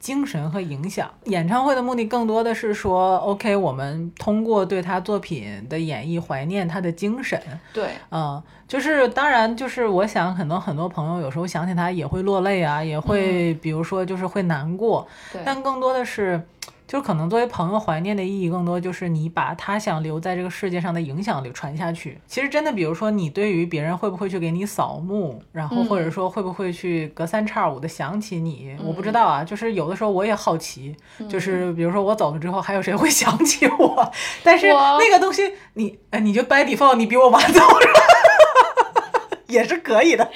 [0.00, 1.08] 精神和影响。
[1.26, 7.40] 演唱会的目的更多的是说，OK，我们通过对他作品的演绎，怀念他的精神。
[7.72, 16.42] 对，嗯，就是当然，就是我想，可能很多朋友有时候想起他也会落泪啊，也会比如说就是会难过，对，但更多的是，
[16.90, 22.18] 就是可能作为朋友怀念的意义，更多就是你把他想留在这个世界上的影响力传下去。
[22.26, 29.44] 其实真的，比如说你对于别人会不会去给你扫墓，然后或者嗯说会不会去隔三差五的想起你，我不知道啊。
[29.44, 34.12] 就是有的时候我也好奇，嗯就是比如说我走了之后，还有谁会想起我？
[34.42, 38.00] 但是那个东西，你哎，你就 by default 你比我晚走是吧？
[39.46, 40.28] 也是可以的。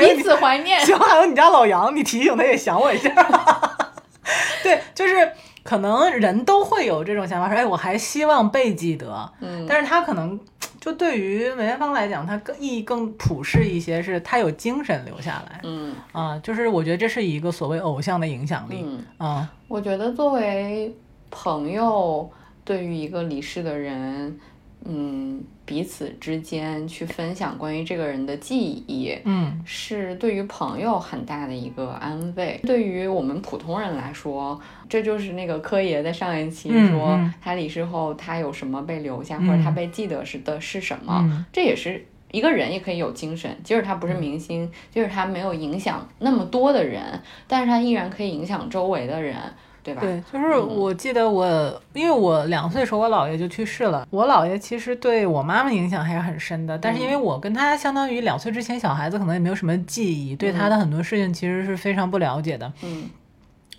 [0.00, 0.80] 彼此怀念。
[0.84, 3.10] 行，还有你家老杨，你提醒他也想我一下。
[4.62, 5.32] 对，就是
[5.62, 9.32] 可能人都会有这种想法，说哎，我还希望被记得。
[9.40, 10.38] 嗯，但是他可能
[10.80, 20.94] 就对于梅艳芳来讲，他更意义更普世一些，是他有精神留下来嗯啊、就是我觉得这是一个所谓偶像的影响力嗯，啊、我觉得作为
[21.30, 22.30] 朋友，
[22.64, 24.38] 对于一个离世的人，
[24.84, 29.62] 嗯，彼此之间去分享关于这个人的记忆，嗯。
[29.64, 32.58] 是对于朋友很大的一个安慰。
[32.64, 39.46] 对于我们普通人来说，这就是那个柯爷在上一期嗯说嗯他离世后他有什么被留下，嗯。
[39.46, 41.44] 或者他被记得是的是什么，嗯。
[41.52, 42.06] 这也是。
[42.32, 49.34] 一个人也可以有精神，即使他不是明星，即使他没有影响那么多的人，但是他依然可以影响周围的人，
[49.82, 50.00] 对吧？
[50.00, 62.72] 对，就是我记得我，因为我两岁时候我姥爷就去世了，我姥爷其实对我妈妈影响还是很深的，但是因为我跟他相当于两岁之前小孩子，可能也没有什么记忆，对他的很多事情其实是非常不了解的。
[62.82, 63.08] 嗯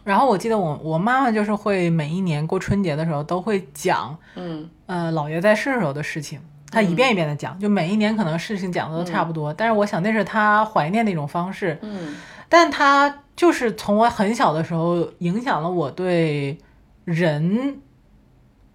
[0.04, 6.40] 然后我记得我我妈妈就是会每一年过春节的时候都会讲，嗯呃，姥爷在世时候的事情。
[6.72, 11.78] 她一遍一遍的讲，就每一年可能事情讲的都差不多，但是我想那是她怀念的一种方式。
[11.84, 12.16] 嗯
[12.50, 16.58] 但他就是从我很小的时候影响了我对
[17.06, 17.82] 人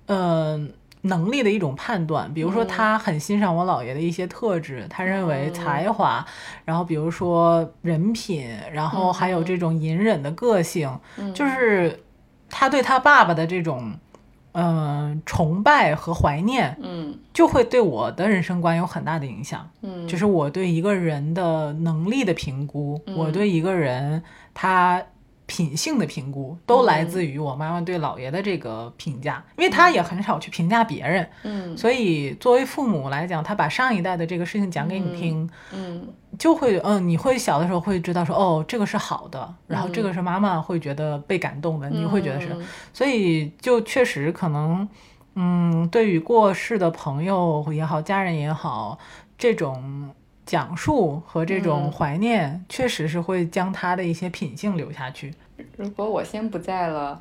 [0.06, 0.72] 嗯。
[1.02, 6.26] 能力的一种判断，比如说他很欣赏我姥爷的一些特质，他认为才华，
[6.64, 10.90] 然后比如说人品，然后还有这种隐忍的个性，
[11.32, 12.02] 就是
[12.50, 13.92] 他对他爸爸的这种
[14.58, 24.22] 嗯崇拜和怀念，嗯，就会对我的人生观有很大的影响，嗯，就是我对一个人的能力的评估，我对一个人
[24.54, 25.02] 他。
[25.46, 42.48] 品性的评估都来自于我妈妈对姥爷的这个评价，因为她也很少去评价别人，嗯，所以作为父母来讲，他把上一代的这个事情讲给你听，嗯，就会，嗯，你会小的时候会知道说，哦，这个是好的，然后这个是妈妈会觉得被感动的，你会觉得是，
[42.92, 44.88] 所以就确实可能，
[45.36, 48.98] 嗯，对于过世的朋友也好，家人也好，
[49.38, 50.10] 这种。
[50.46, 55.34] 讲述和这种怀念，确实是会将他的一些品性留下去。
[55.76, 57.20] 如果我先不在了，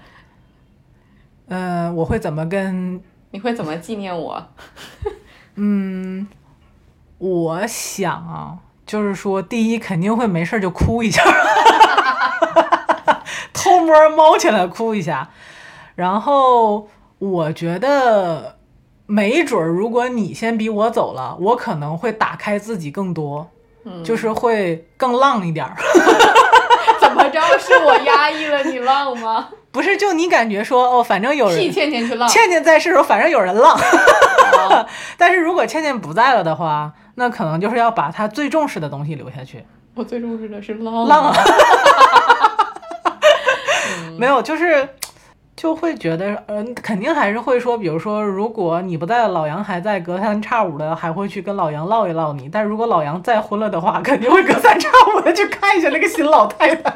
[1.47, 3.01] 嗯，我会怎么跟？
[3.31, 4.47] 你会怎么纪念我？
[5.55, 6.27] 嗯，
[7.17, 11.23] 我想啊，就是说，第一肯定会没事就哭一下，
[13.51, 15.31] 偷摸猫起来哭一下。
[15.95, 18.57] 然后我觉得。
[19.07, 23.47] 没准儿，如果你先比我走了，我可能会打开自己更多，
[24.03, 25.75] 就是会更浪一点儿。
[26.99, 27.39] 怎么着？
[27.59, 29.49] 是我压抑了你浪吗？
[29.71, 33.77] 不是，就你感觉说哦，反正有人替倩倩去浪，倩倩在世时候，反正有人浪。
[35.17, 39.63] 但是如果倩倩不在了的话，那可能就是要把她最重视的东西留下去。
[39.93, 41.07] 我最重视的是浪。
[41.07, 41.33] 浪。
[44.17, 44.89] 没有，就是。
[45.55, 52.49] 就会觉得，嗯，肯定还是会说，比如说，如果你不在，老杨还在，隔三差五的还会去跟老杨唠一唠你。
[52.49, 56.93] 但如果老杨再婚了的话，肯定会隔三差五的去看一下那个新老太太。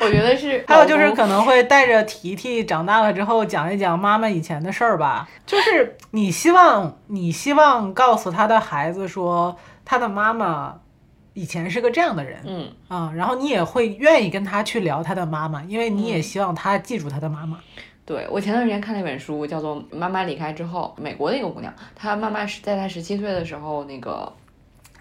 [0.00, 0.64] 我觉得是。
[0.66, 5.28] 还有就是可能会带着提提长大了之后讲一讲妈妈以前的事儿吧。
[5.44, 10.76] 就是你希望，你希望告诉他的孩子说，他的妈妈。
[11.36, 17.58] 以前是个这样的人，嗯啊，然后你也会愿意跟他去聊他的妈妈，因为你也希望他记住他的妈妈。
[18.06, 24.32] 对我前段时间看了一本书，叫做《妈妈离开之后》，美国的一个姑娘，她妈妈是在她十七岁的时候那个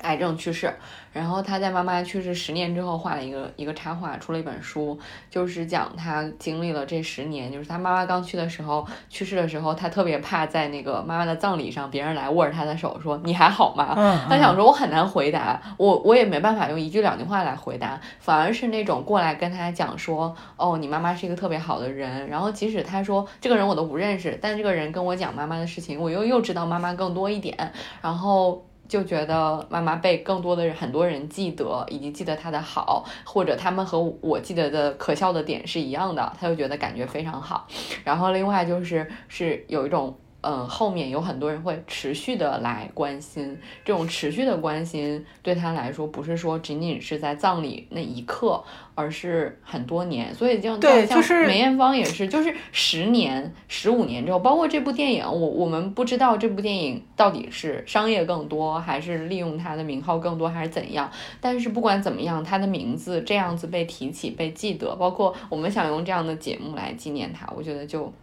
[0.02, 0.74] 癌症去世。
[1.12, 13.96] 然后他在妈妈去世十年之后画了一个一个插画，出了一本书，就是讲他经历了这十年，就是他妈妈刚去的时候，去世的时候，他特别怕在那个妈妈的葬礼上，别人来握着他的手说你还好吗？
[14.28, 27.72] 他想说我很难回答，我我也没办法用一句两句话来回答，反而是那种过来跟他讲说，哦，你妈妈是一个特别好的人，然后即使他说这个人我都不认识，但这个人跟我讲妈妈的事情，我又又知道妈妈更多一点，
[28.02, 28.66] 然后。
[28.88, 37.68] 就觉得妈妈被更多的人、很多人记得，以及记得她的好，或者他们和我记得的可笑的点是一样的，他就觉得感觉非常好。
[38.04, 40.16] 然后另外就是是有一种。
[40.48, 50.32] 嗯，后面有很多人会持续的来关心，这种持续的关心对他来说，不是说仅仅是在葬礼那一刻，而是很多年。
[50.36, 61.10] 所以就对，就是梅艳芳也是，就是十年、十五年之后，包括这部电影，我我们不知道这部电影到底是商业更多，还是利用它的名号更多，还是怎样。
[61.42, 68.14] 但是不管怎么样，他的名字这样子被提起、被记得，包括我们想用这样的节目来纪念他，我觉得就。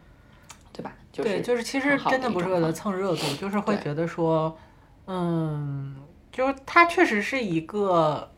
[0.73, 0.93] 对吧？
[1.13, 4.57] 对，就是其实真的不是为了蹭热度， 就是会觉得说，
[5.07, 5.95] 嗯，
[6.33, 8.31] 就是他确实是一个，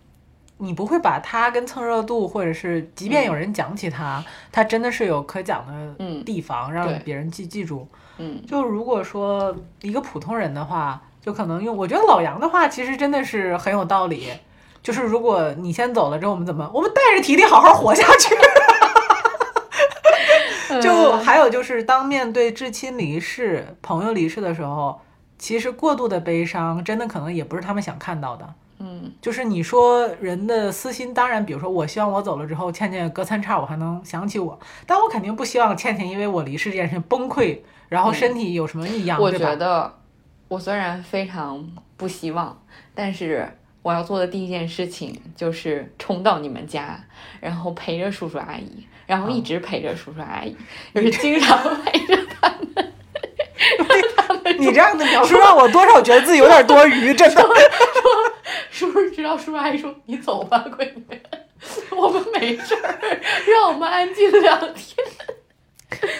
[0.59, 7.87] 你不会把他跟蹭热度，或者是即便有人讲起他，他真的是有可讲的地方，让别人记记住。
[8.18, 14.28] 嗯，就如果说一个普通人的话，就可能用我觉得老杨的话，其实真的是很有道理。
[14.82, 18.35] 就是如果你先走了之后，我们怎么，我们带着提提好好活下去。
[21.25, 25.01] 就还有就是，当面对至亲离世、朋友离世的时候，
[25.39, 28.55] 其实过度的悲伤，真的可能也不是他们想看到的。
[28.81, 39.18] 嗯，就是你说人的私心，当然，比如说我希望我走了之后，倩倩隔三差五还能想起我，但我肯定不希望倩倩因为我离世这件事崩溃，然后身体有什么异样。
[39.20, 39.95] 我觉得，
[40.49, 41.66] 我虽然非常
[41.97, 42.61] 不希望，
[42.95, 43.49] 但是
[43.83, 46.99] 我要做的第一件事情就是冲到你们家，
[47.41, 48.87] 然后陪着叔叔阿姨。
[49.07, 50.57] 然后一直陪着叔叔阿姨，
[50.94, 52.92] 就是经常陪着他们。
[54.59, 57.42] 你这样的描述让我多少觉得自己有点多余，真的。
[58.70, 61.02] 说叔叔知道，叔叔阿姨说：“你走吧，闺女，
[61.96, 62.98] 我们没事儿，
[63.46, 65.07] 让我们安静两天。”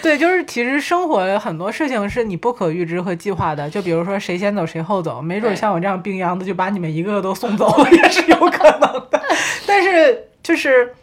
[0.01, 8.79] 对，就是其实生活很多事情是你不可预知和计划的，就比如说谁先走谁后走，没准像我这样病秧子就把你们一个个都送走了， 也是有可能
[9.11, 9.21] 的。
[9.65, 10.95] 但是就是。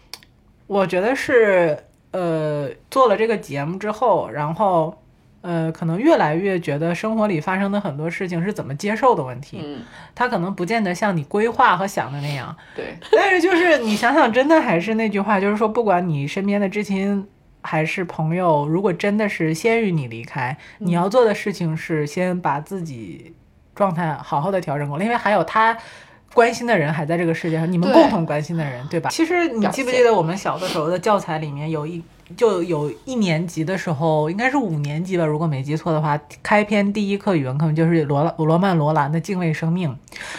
[0.66, 1.78] 我觉得是，
[2.12, 4.96] 呃，做了这个节目之后，然后
[5.42, 9.60] 呃，可能越来越觉得生活里发生的很多事情是怎么接受的问题。
[9.62, 9.82] 嗯，
[10.14, 12.56] 他可能不见得像你规划和想的那样。
[12.76, 17.26] 对，但是就是你想想，真的还是那句话，就是说，不管你身边的至亲
[17.60, 23.34] 还是朋友，如果真的是先于你离开，你要做的事情是先把自己
[23.74, 25.76] 状态好好的调整过来，因为还有他。
[26.34, 29.10] 关心的人还在这个世界上，你们共同关心的人，对吧？
[29.10, 32.02] 其实你记不记得我们小的时候的教材里面有一
[32.36, 39.90] 就有一年级的时候，应该是五年级吧，如果没记错的话，开篇第一课语文课文就是罗罗曼罗兰的《敬畏生命》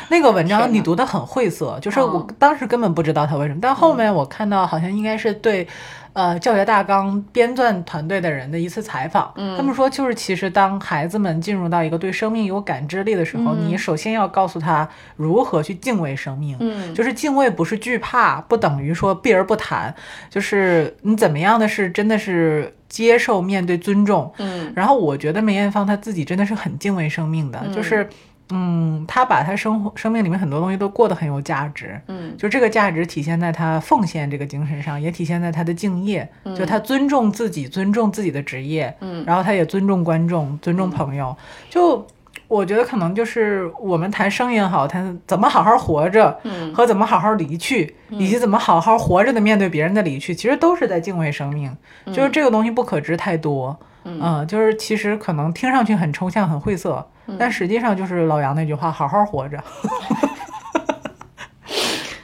[0.09, 5.67] 那个文章，你读的很晦涩，就是我当时根本不知道他为什么，但后面我看到好像应该是对。
[6.13, 16.55] 呃，教学大纲编撰团队的人的一次采访，他们说，就是其实当孩子们进入到一个对生命有感知力的时候，你首先要告诉他如何去敬畏生命。
[16.59, 19.93] 嗯，就是敬畏不是惧怕，不等于说避而不谈，
[20.29, 24.31] 就是你怎么样的是真的是接受、面对、尊重。
[24.37, 28.07] 嗯，然后我觉得梅艳芳她自己真的是很敬畏生命的，就是。
[28.49, 41.35] 嗯，他把他生活生命里面很多东西都过得很有价值，嗯，就这个价值体现在他奉献这个精神上，也体现在他的敬业，就他尊重自己，尊重自己的职业，嗯，然后他也尊重观众，尊重朋友。
[41.69, 42.05] 就
[42.47, 51.75] 我觉得可能就是我们谈生也好，谈怎么好好活着，嗯，和怎么好好离去，以及怎么好好活着的面对别人的离去，其实都是在敬畏生命。
[52.07, 57.07] 就是这个东西不可知太多，嗯，就是其实可能听上去很抽象，很晦涩。
[57.39, 59.63] 但实际上就是老杨那句话，好好活着。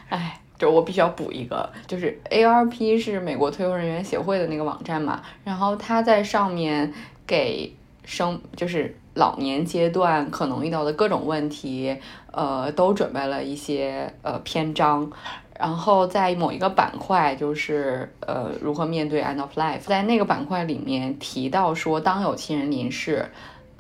[0.10, 6.92] 哎，就我必须要补一个，就是 ARP 是美国退休人员协会的那个网站嘛，然后他在上面
[7.26, 7.74] 给
[8.04, 11.96] 生就是老年阶段可能遇到的各种问题，
[12.32, 15.10] 呃，都准备了一些呃篇章，
[15.58, 23.30] 然后在某一个板块就是呃如何面对 end of life，在那个板块里面提到说，当有亲人离世，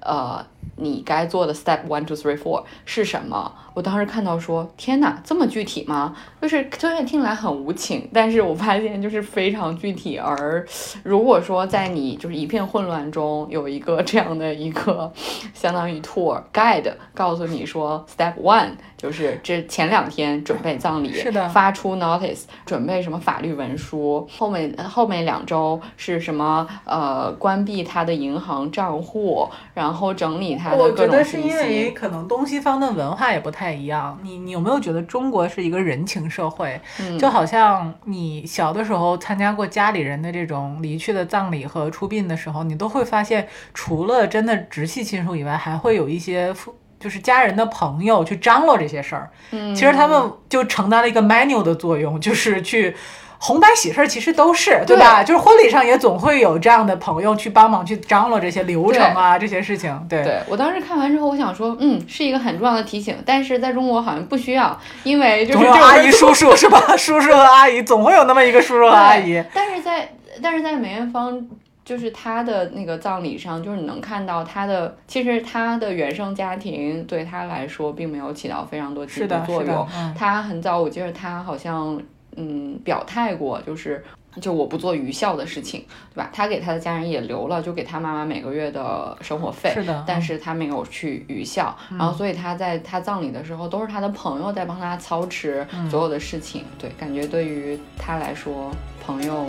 [0.01, 0.45] 呃。
[0.80, 3.51] 你该做的 step one two three four 是什么？
[3.73, 6.15] 我当时看到说，天哪，这么具体吗？
[6.41, 10.17] 就是虽然听来很无情，但是我发现就是非常具体。
[10.17, 10.65] 而
[11.03, 15.11] 如果说在你就是一片混乱中有一个这样的一个
[15.53, 26.67] 相当于 tour guide，告诉你说 step one 就是这前两天准备葬礼，是的，发出 notice，准备什么法律文书，后面后面两周是什么？
[26.86, 33.70] 呃，关闭他的银行账户，然后整理他的我觉得是因为可能东西方的文化也不太。
[33.80, 36.82] 一样，你你有没有觉得中国是一个人情社会？
[37.17, 46.53] 就好像你小的时候参加过家里人的这种离去的葬礼和出殡的时候，你都会发现，除了真的直系亲属以外，还会有一些
[46.99, 49.30] 就是家人的朋友去张罗这些事儿。
[49.51, 52.95] 嗯，其实他们就承担了一个 menu 的作用，就是去。
[53.41, 55.23] 红白喜事儿其实都是对吧？
[55.23, 59.97] 就是婚礼上也总会有这样的朋友去帮忙去张罗这些流程啊，这些事情。
[60.09, 63.15] 对，对我当时看完之后，我想说，嗯，是一个很重要的提醒。
[63.25, 66.77] 但是在中国好像不需要，因为就是阿姨叔叔是吧？
[66.97, 69.41] 叔叔和阿姨总会有那么一个叔叔和阿姨。
[69.53, 70.09] 但是在
[70.41, 71.41] 但是在梅艳芳
[71.85, 79.87] 就是她的那个葬礼上，就是你能看到她的，其实她的原生家庭对她来说并没有起到非常多积极作用。
[80.13, 81.97] 她很早，我记得她好像。
[82.36, 84.03] 嗯，表态过，就是
[84.41, 86.30] 就我不做愚孝的事情，对吧？
[86.32, 89.71] 他给他的家人也留了，就给他妈妈每个月的生活费。
[89.73, 96.63] 是的，但是他没有去愚孝，然后所以他在他葬礼的时候，都是他的朋友在帮他操持所有的事情。
[96.77, 98.71] 对，感觉对于他来说，
[99.03, 99.47] 朋友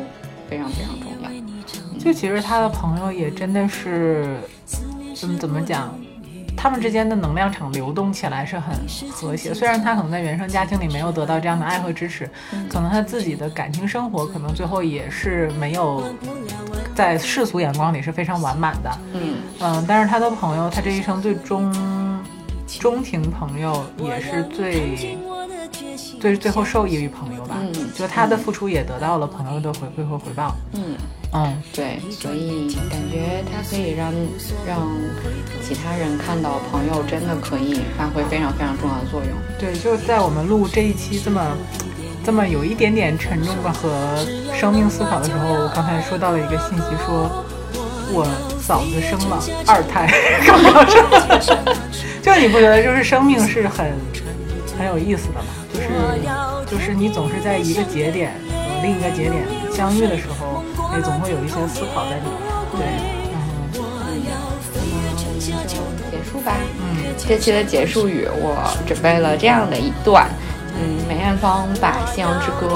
[0.49, 1.31] 非常非常重要。
[1.99, 4.39] 就其实他的朋友也真的是，
[5.14, 5.95] 怎么，怎么讲？
[6.63, 8.77] 他们之间的能量场流动起来是很
[9.11, 12.29] 和谐，虽然他可能在原生家庭里没有得到这样的爱和支持，
[12.69, 16.05] 可能他自己的感情生活可能最后也是没有
[16.95, 18.99] 在世俗眼光里是非常完满的。
[19.15, 21.73] 嗯嗯，但是他的朋友，他这一生最终
[22.79, 25.17] 中庭朋友也是最
[26.21, 27.57] 最最后受益于朋友吧。
[27.59, 30.55] 嗯，就他的付出也得到了朋友的回馈和回报。
[30.75, 30.95] 嗯。
[31.33, 34.12] 嗯，对，所以感觉它可以让
[34.66, 34.91] 让
[35.62, 39.31] 其他人看到，朋友真的可以发挥非常非常重要的作用。
[39.57, 41.57] 对，就在我们录这一期这么
[42.24, 44.18] 这么有一点点沉重的和
[44.53, 47.45] 生命思考的时候，我刚才收到了一个信息，说
[48.12, 48.26] 我
[48.61, 50.11] 嫂子生了二胎，
[50.45, 51.57] 刚刚生，
[52.20, 53.93] 就你不觉得就是生命是很
[54.76, 55.47] 很有意思的吗？
[55.72, 60.49] 就是就是你总是在一个节点和另一个节点相遇的时候。
[60.95, 62.32] 也总会有一些思考在里面，
[62.76, 62.80] 对，
[63.74, 63.80] 嗯，
[64.74, 65.74] 那么就
[66.11, 66.53] 结束吧。
[66.78, 70.28] 嗯，这期的结束语我准备了这样的一段，
[70.74, 72.66] 嗯，梅艳芳把《夕阳之歌》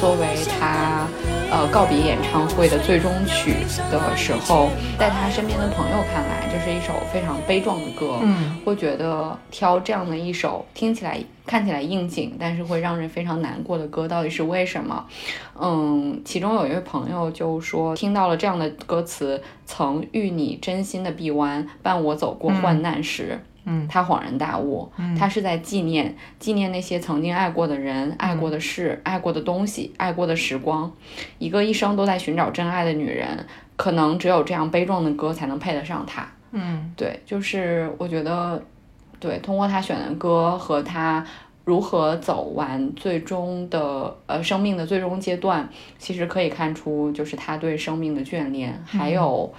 [0.00, 1.06] 作为她
[1.50, 3.54] 呃告别演唱会的最终曲
[3.90, 15.04] 的时候，在他身边的朋友看来，这是一首非常悲壮的歌，嗯，会觉得挑这样的一首听起来看起来应景，但是会让人非常难过的歌，到底是为什么？
[15.60, 23.38] 嗯，其中有一位朋友就说，听到了这样的歌词，曾遇你真心的臂弯，伴我走过患难时。
[23.40, 23.40] 嗯，
[23.88, 30.92] 他恍然大悟，他是在纪念纪念那些曾经爱过的人、爱过的事、爱过的东西、爱过的时光。
[31.38, 33.46] 一个一生都在寻找真爱的女人，
[33.76, 36.28] 可能只有这样悲壮的歌才能配得上她。
[36.52, 38.62] 嗯，对，就是我觉得，
[39.18, 41.24] 对，通过他选的歌和他
[41.64, 45.66] 如何走完最终的呃生命的最终阶段，
[45.98, 49.52] 其实可以看出，就是他对生命的眷恋，还有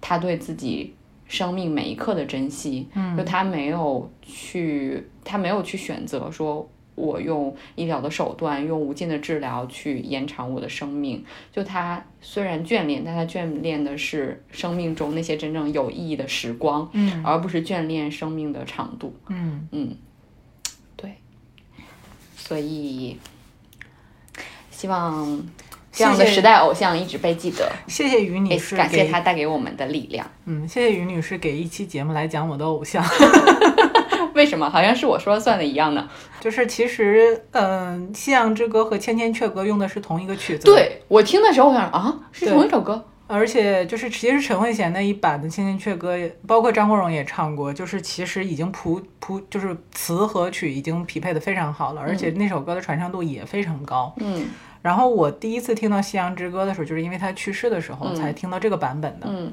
[0.00, 0.94] 他对自己。
[1.28, 11.24] 生命每一刻的珍惜，就他没有去，他没有去选择说，我用医疗的手段，用无尽的治疗去延长我的生命。
[11.52, 19.14] 就他虽然眷恋，但他眷恋的是生命中那些真正有意义的时光，嗯，而不是眷恋生命的长度。
[19.28, 19.96] 嗯嗯，
[20.96, 21.16] 对，
[22.36, 23.18] 所以
[24.70, 25.42] 希望。
[25.96, 27.66] 这样的时代偶像一直被记得。
[27.86, 30.26] 谢谢于女士，感谢她带给我们的力量。
[30.44, 33.02] 嗯，谢谢于女士给一期节目来讲我的偶像。
[34.34, 36.06] 为什么好像是我说了算的一样呢？
[36.38, 40.64] 就是其实，嗯，《夕阳之歌》和《千千阙歌》用的是同一个曲子。
[40.66, 43.02] 对我听的时候，我想啊，是同一首歌。
[43.28, 46.16] 而且就是，其实陈慧娴那一版的《千千阙歌》，
[46.46, 54.14] 包括张国荣也唱过，就是其实已经谱谱，就是词和曲已经匹配的非常好了，而且那首歌的传唱度也非常高。
[54.18, 54.44] 嗯。
[54.86, 59.26] 然后我第一次听到《夕阳之歌》的时候，就是因为他去世的时候才听到这个版本的。
[59.28, 59.52] 嗯，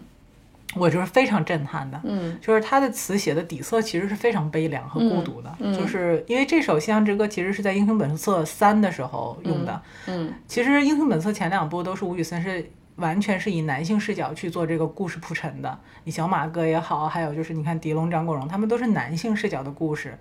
[0.76, 2.00] 我就是非常震撼的。
[2.04, 5.52] 嗯，就是他的词写的底色其实是非常悲凉和孤独的。
[5.58, 9.82] 嗯，就是因为这首《夕阳之歌》其实是在《英雄本色三》的时候用的。
[10.06, 15.80] 嗯，其实《英雄本色》前两部都是吴宇森是完全是以男性视角去做这个故事铺陈的。
[16.04, 20.16] 你小马哥也好，还有就是你看狄龙、张国荣，他们都是男性视角的故事。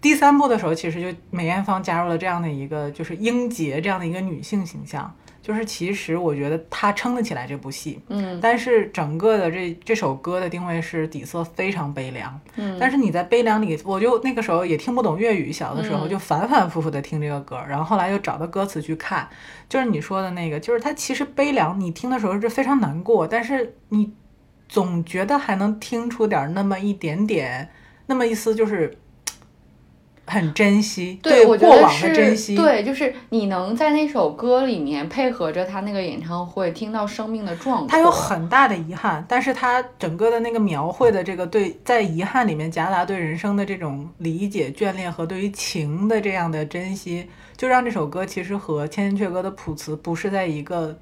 [0.00, 19.28] 第三部的时候，其实就梅艳芳加入了这样的一个，就是英杰这样的一个女性形象，就是其实我觉得她撑得起来这部戏，嗯，但是整个的这这首歌的定位是底色非常悲凉，嗯，但是你在悲凉里，我就那个时候也听不懂粤语，小的时候就反反复复的听这个歌，然后后来又找到歌词去看，
[19.68, 24.14] 就是你说的那个，就是它其实悲凉，你听的时候是非常难过，但是你
[24.66, 27.68] 总觉得还能听出点那么一点点，
[28.06, 28.96] 那么一丝就是。
[30.30, 37.88] 很珍惜，对过往的珍惜，对，就是你能在那首歌里面配合着他那个演唱会，听到生命的状况。
[37.88, 47.26] 他有很大的遗憾，但是他整个的那个描绘的这个对，在遗憾里面夹杂对人生的这种理解、眷恋和对于情的这样的珍惜，
[47.56, 50.96] 就让这首歌其实和《千千阙歌》的谱词不是在一个。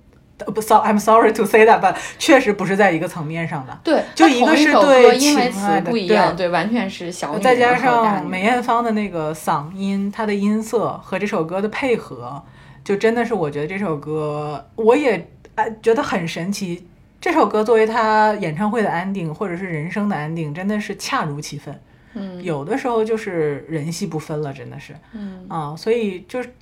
[0.46, 3.78] 不，so，I'm sorry to say that，but 确实不是在一个层面上的。
[3.82, 12.42] 对，就一个是对情爱的不一样，对，完全是小再加上梅艳芳的那个嗓音，她的音色和这首歌的配合，
[12.84, 16.86] 就真的是我觉得这首歌，我也哎觉得很神奇。
[17.20, 21.76] 这首歌作为她演唱会的 ending，，或者是人生的 ending，，真的是恰如其分。
[22.14, 24.94] 嗯，有的时候就是人戏不分了，真的是。
[25.12, 26.54] 嗯啊，所以就是。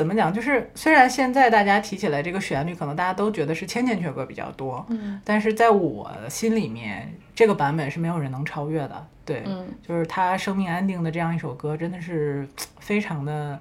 [0.00, 0.32] 怎么讲？
[0.32, 9.06] 就是虽然现在大家提起来这个旋律，可能大家都觉得是《千千阙歌》比较多，嗯，但是在我心里面，这个版本是没有人能超越的。
[9.26, 12.48] 对，嗯，就是他生命安定的这样一首歌，真的是
[12.78, 13.60] 非常的，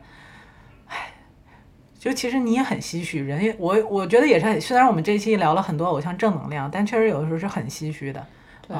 [0.87, 1.11] 唉，
[1.99, 4.61] 就其实你也很唏嘘，人也我我觉得也是很。
[4.61, 8.25] 虽然我们这期聊了很多偶像正能量，但确实有的时候是很唏嘘的，
[8.65, 8.77] 对。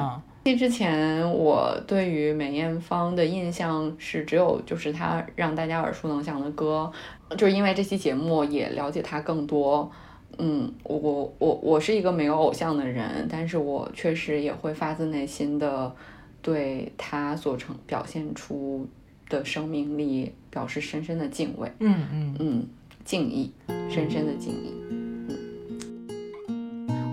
[0.56, 6.90] 之前我对于梅艳芳的印象是只有就是她让大家耳熟能详的歌，
[7.36, 9.90] 就是因为这期节目也了解他更多。
[10.38, 15.92] 嗯，我我我我是一个没有偶像的人，但是我确实也会发自内心的
[16.40, 18.86] 对他所呈表现出
[19.28, 21.70] 的生命力表示深深的敬畏。
[21.80, 22.66] 嗯嗯嗯，
[23.04, 23.50] 敬意，
[23.90, 24.72] 深深的敬意。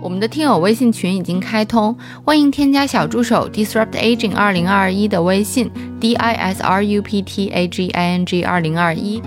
[0.00, 5.68] 我们的听友微信群已经开通，欢迎添加小助手 disrupt aging 二零二一的微信
[6.00, 9.20] d i s r u p t a g i n g 二零二一。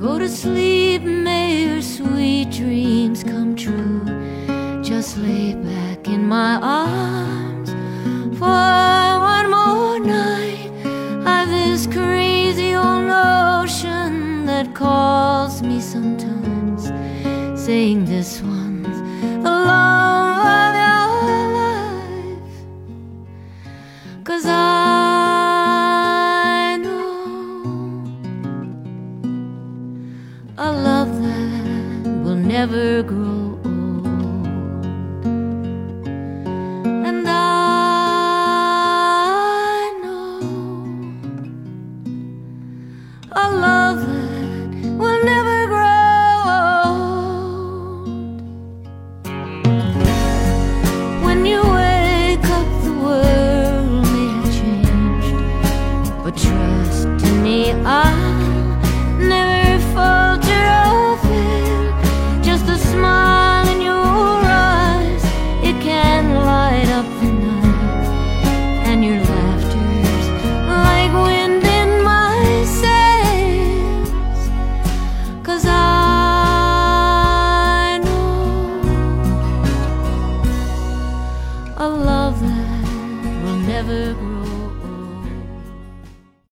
[0.00, 4.04] Go to sleep, may your sweet dreams come true.
[4.80, 7.70] Just lay back in my arms
[8.38, 8.46] for
[9.34, 10.70] one more night.
[11.26, 16.92] I've this crazy old notion that calls me sometimes,
[17.60, 19.00] saying this one's
[19.42, 22.54] the love of your life.
[24.22, 24.87] Cause I
[32.58, 33.37] never grow.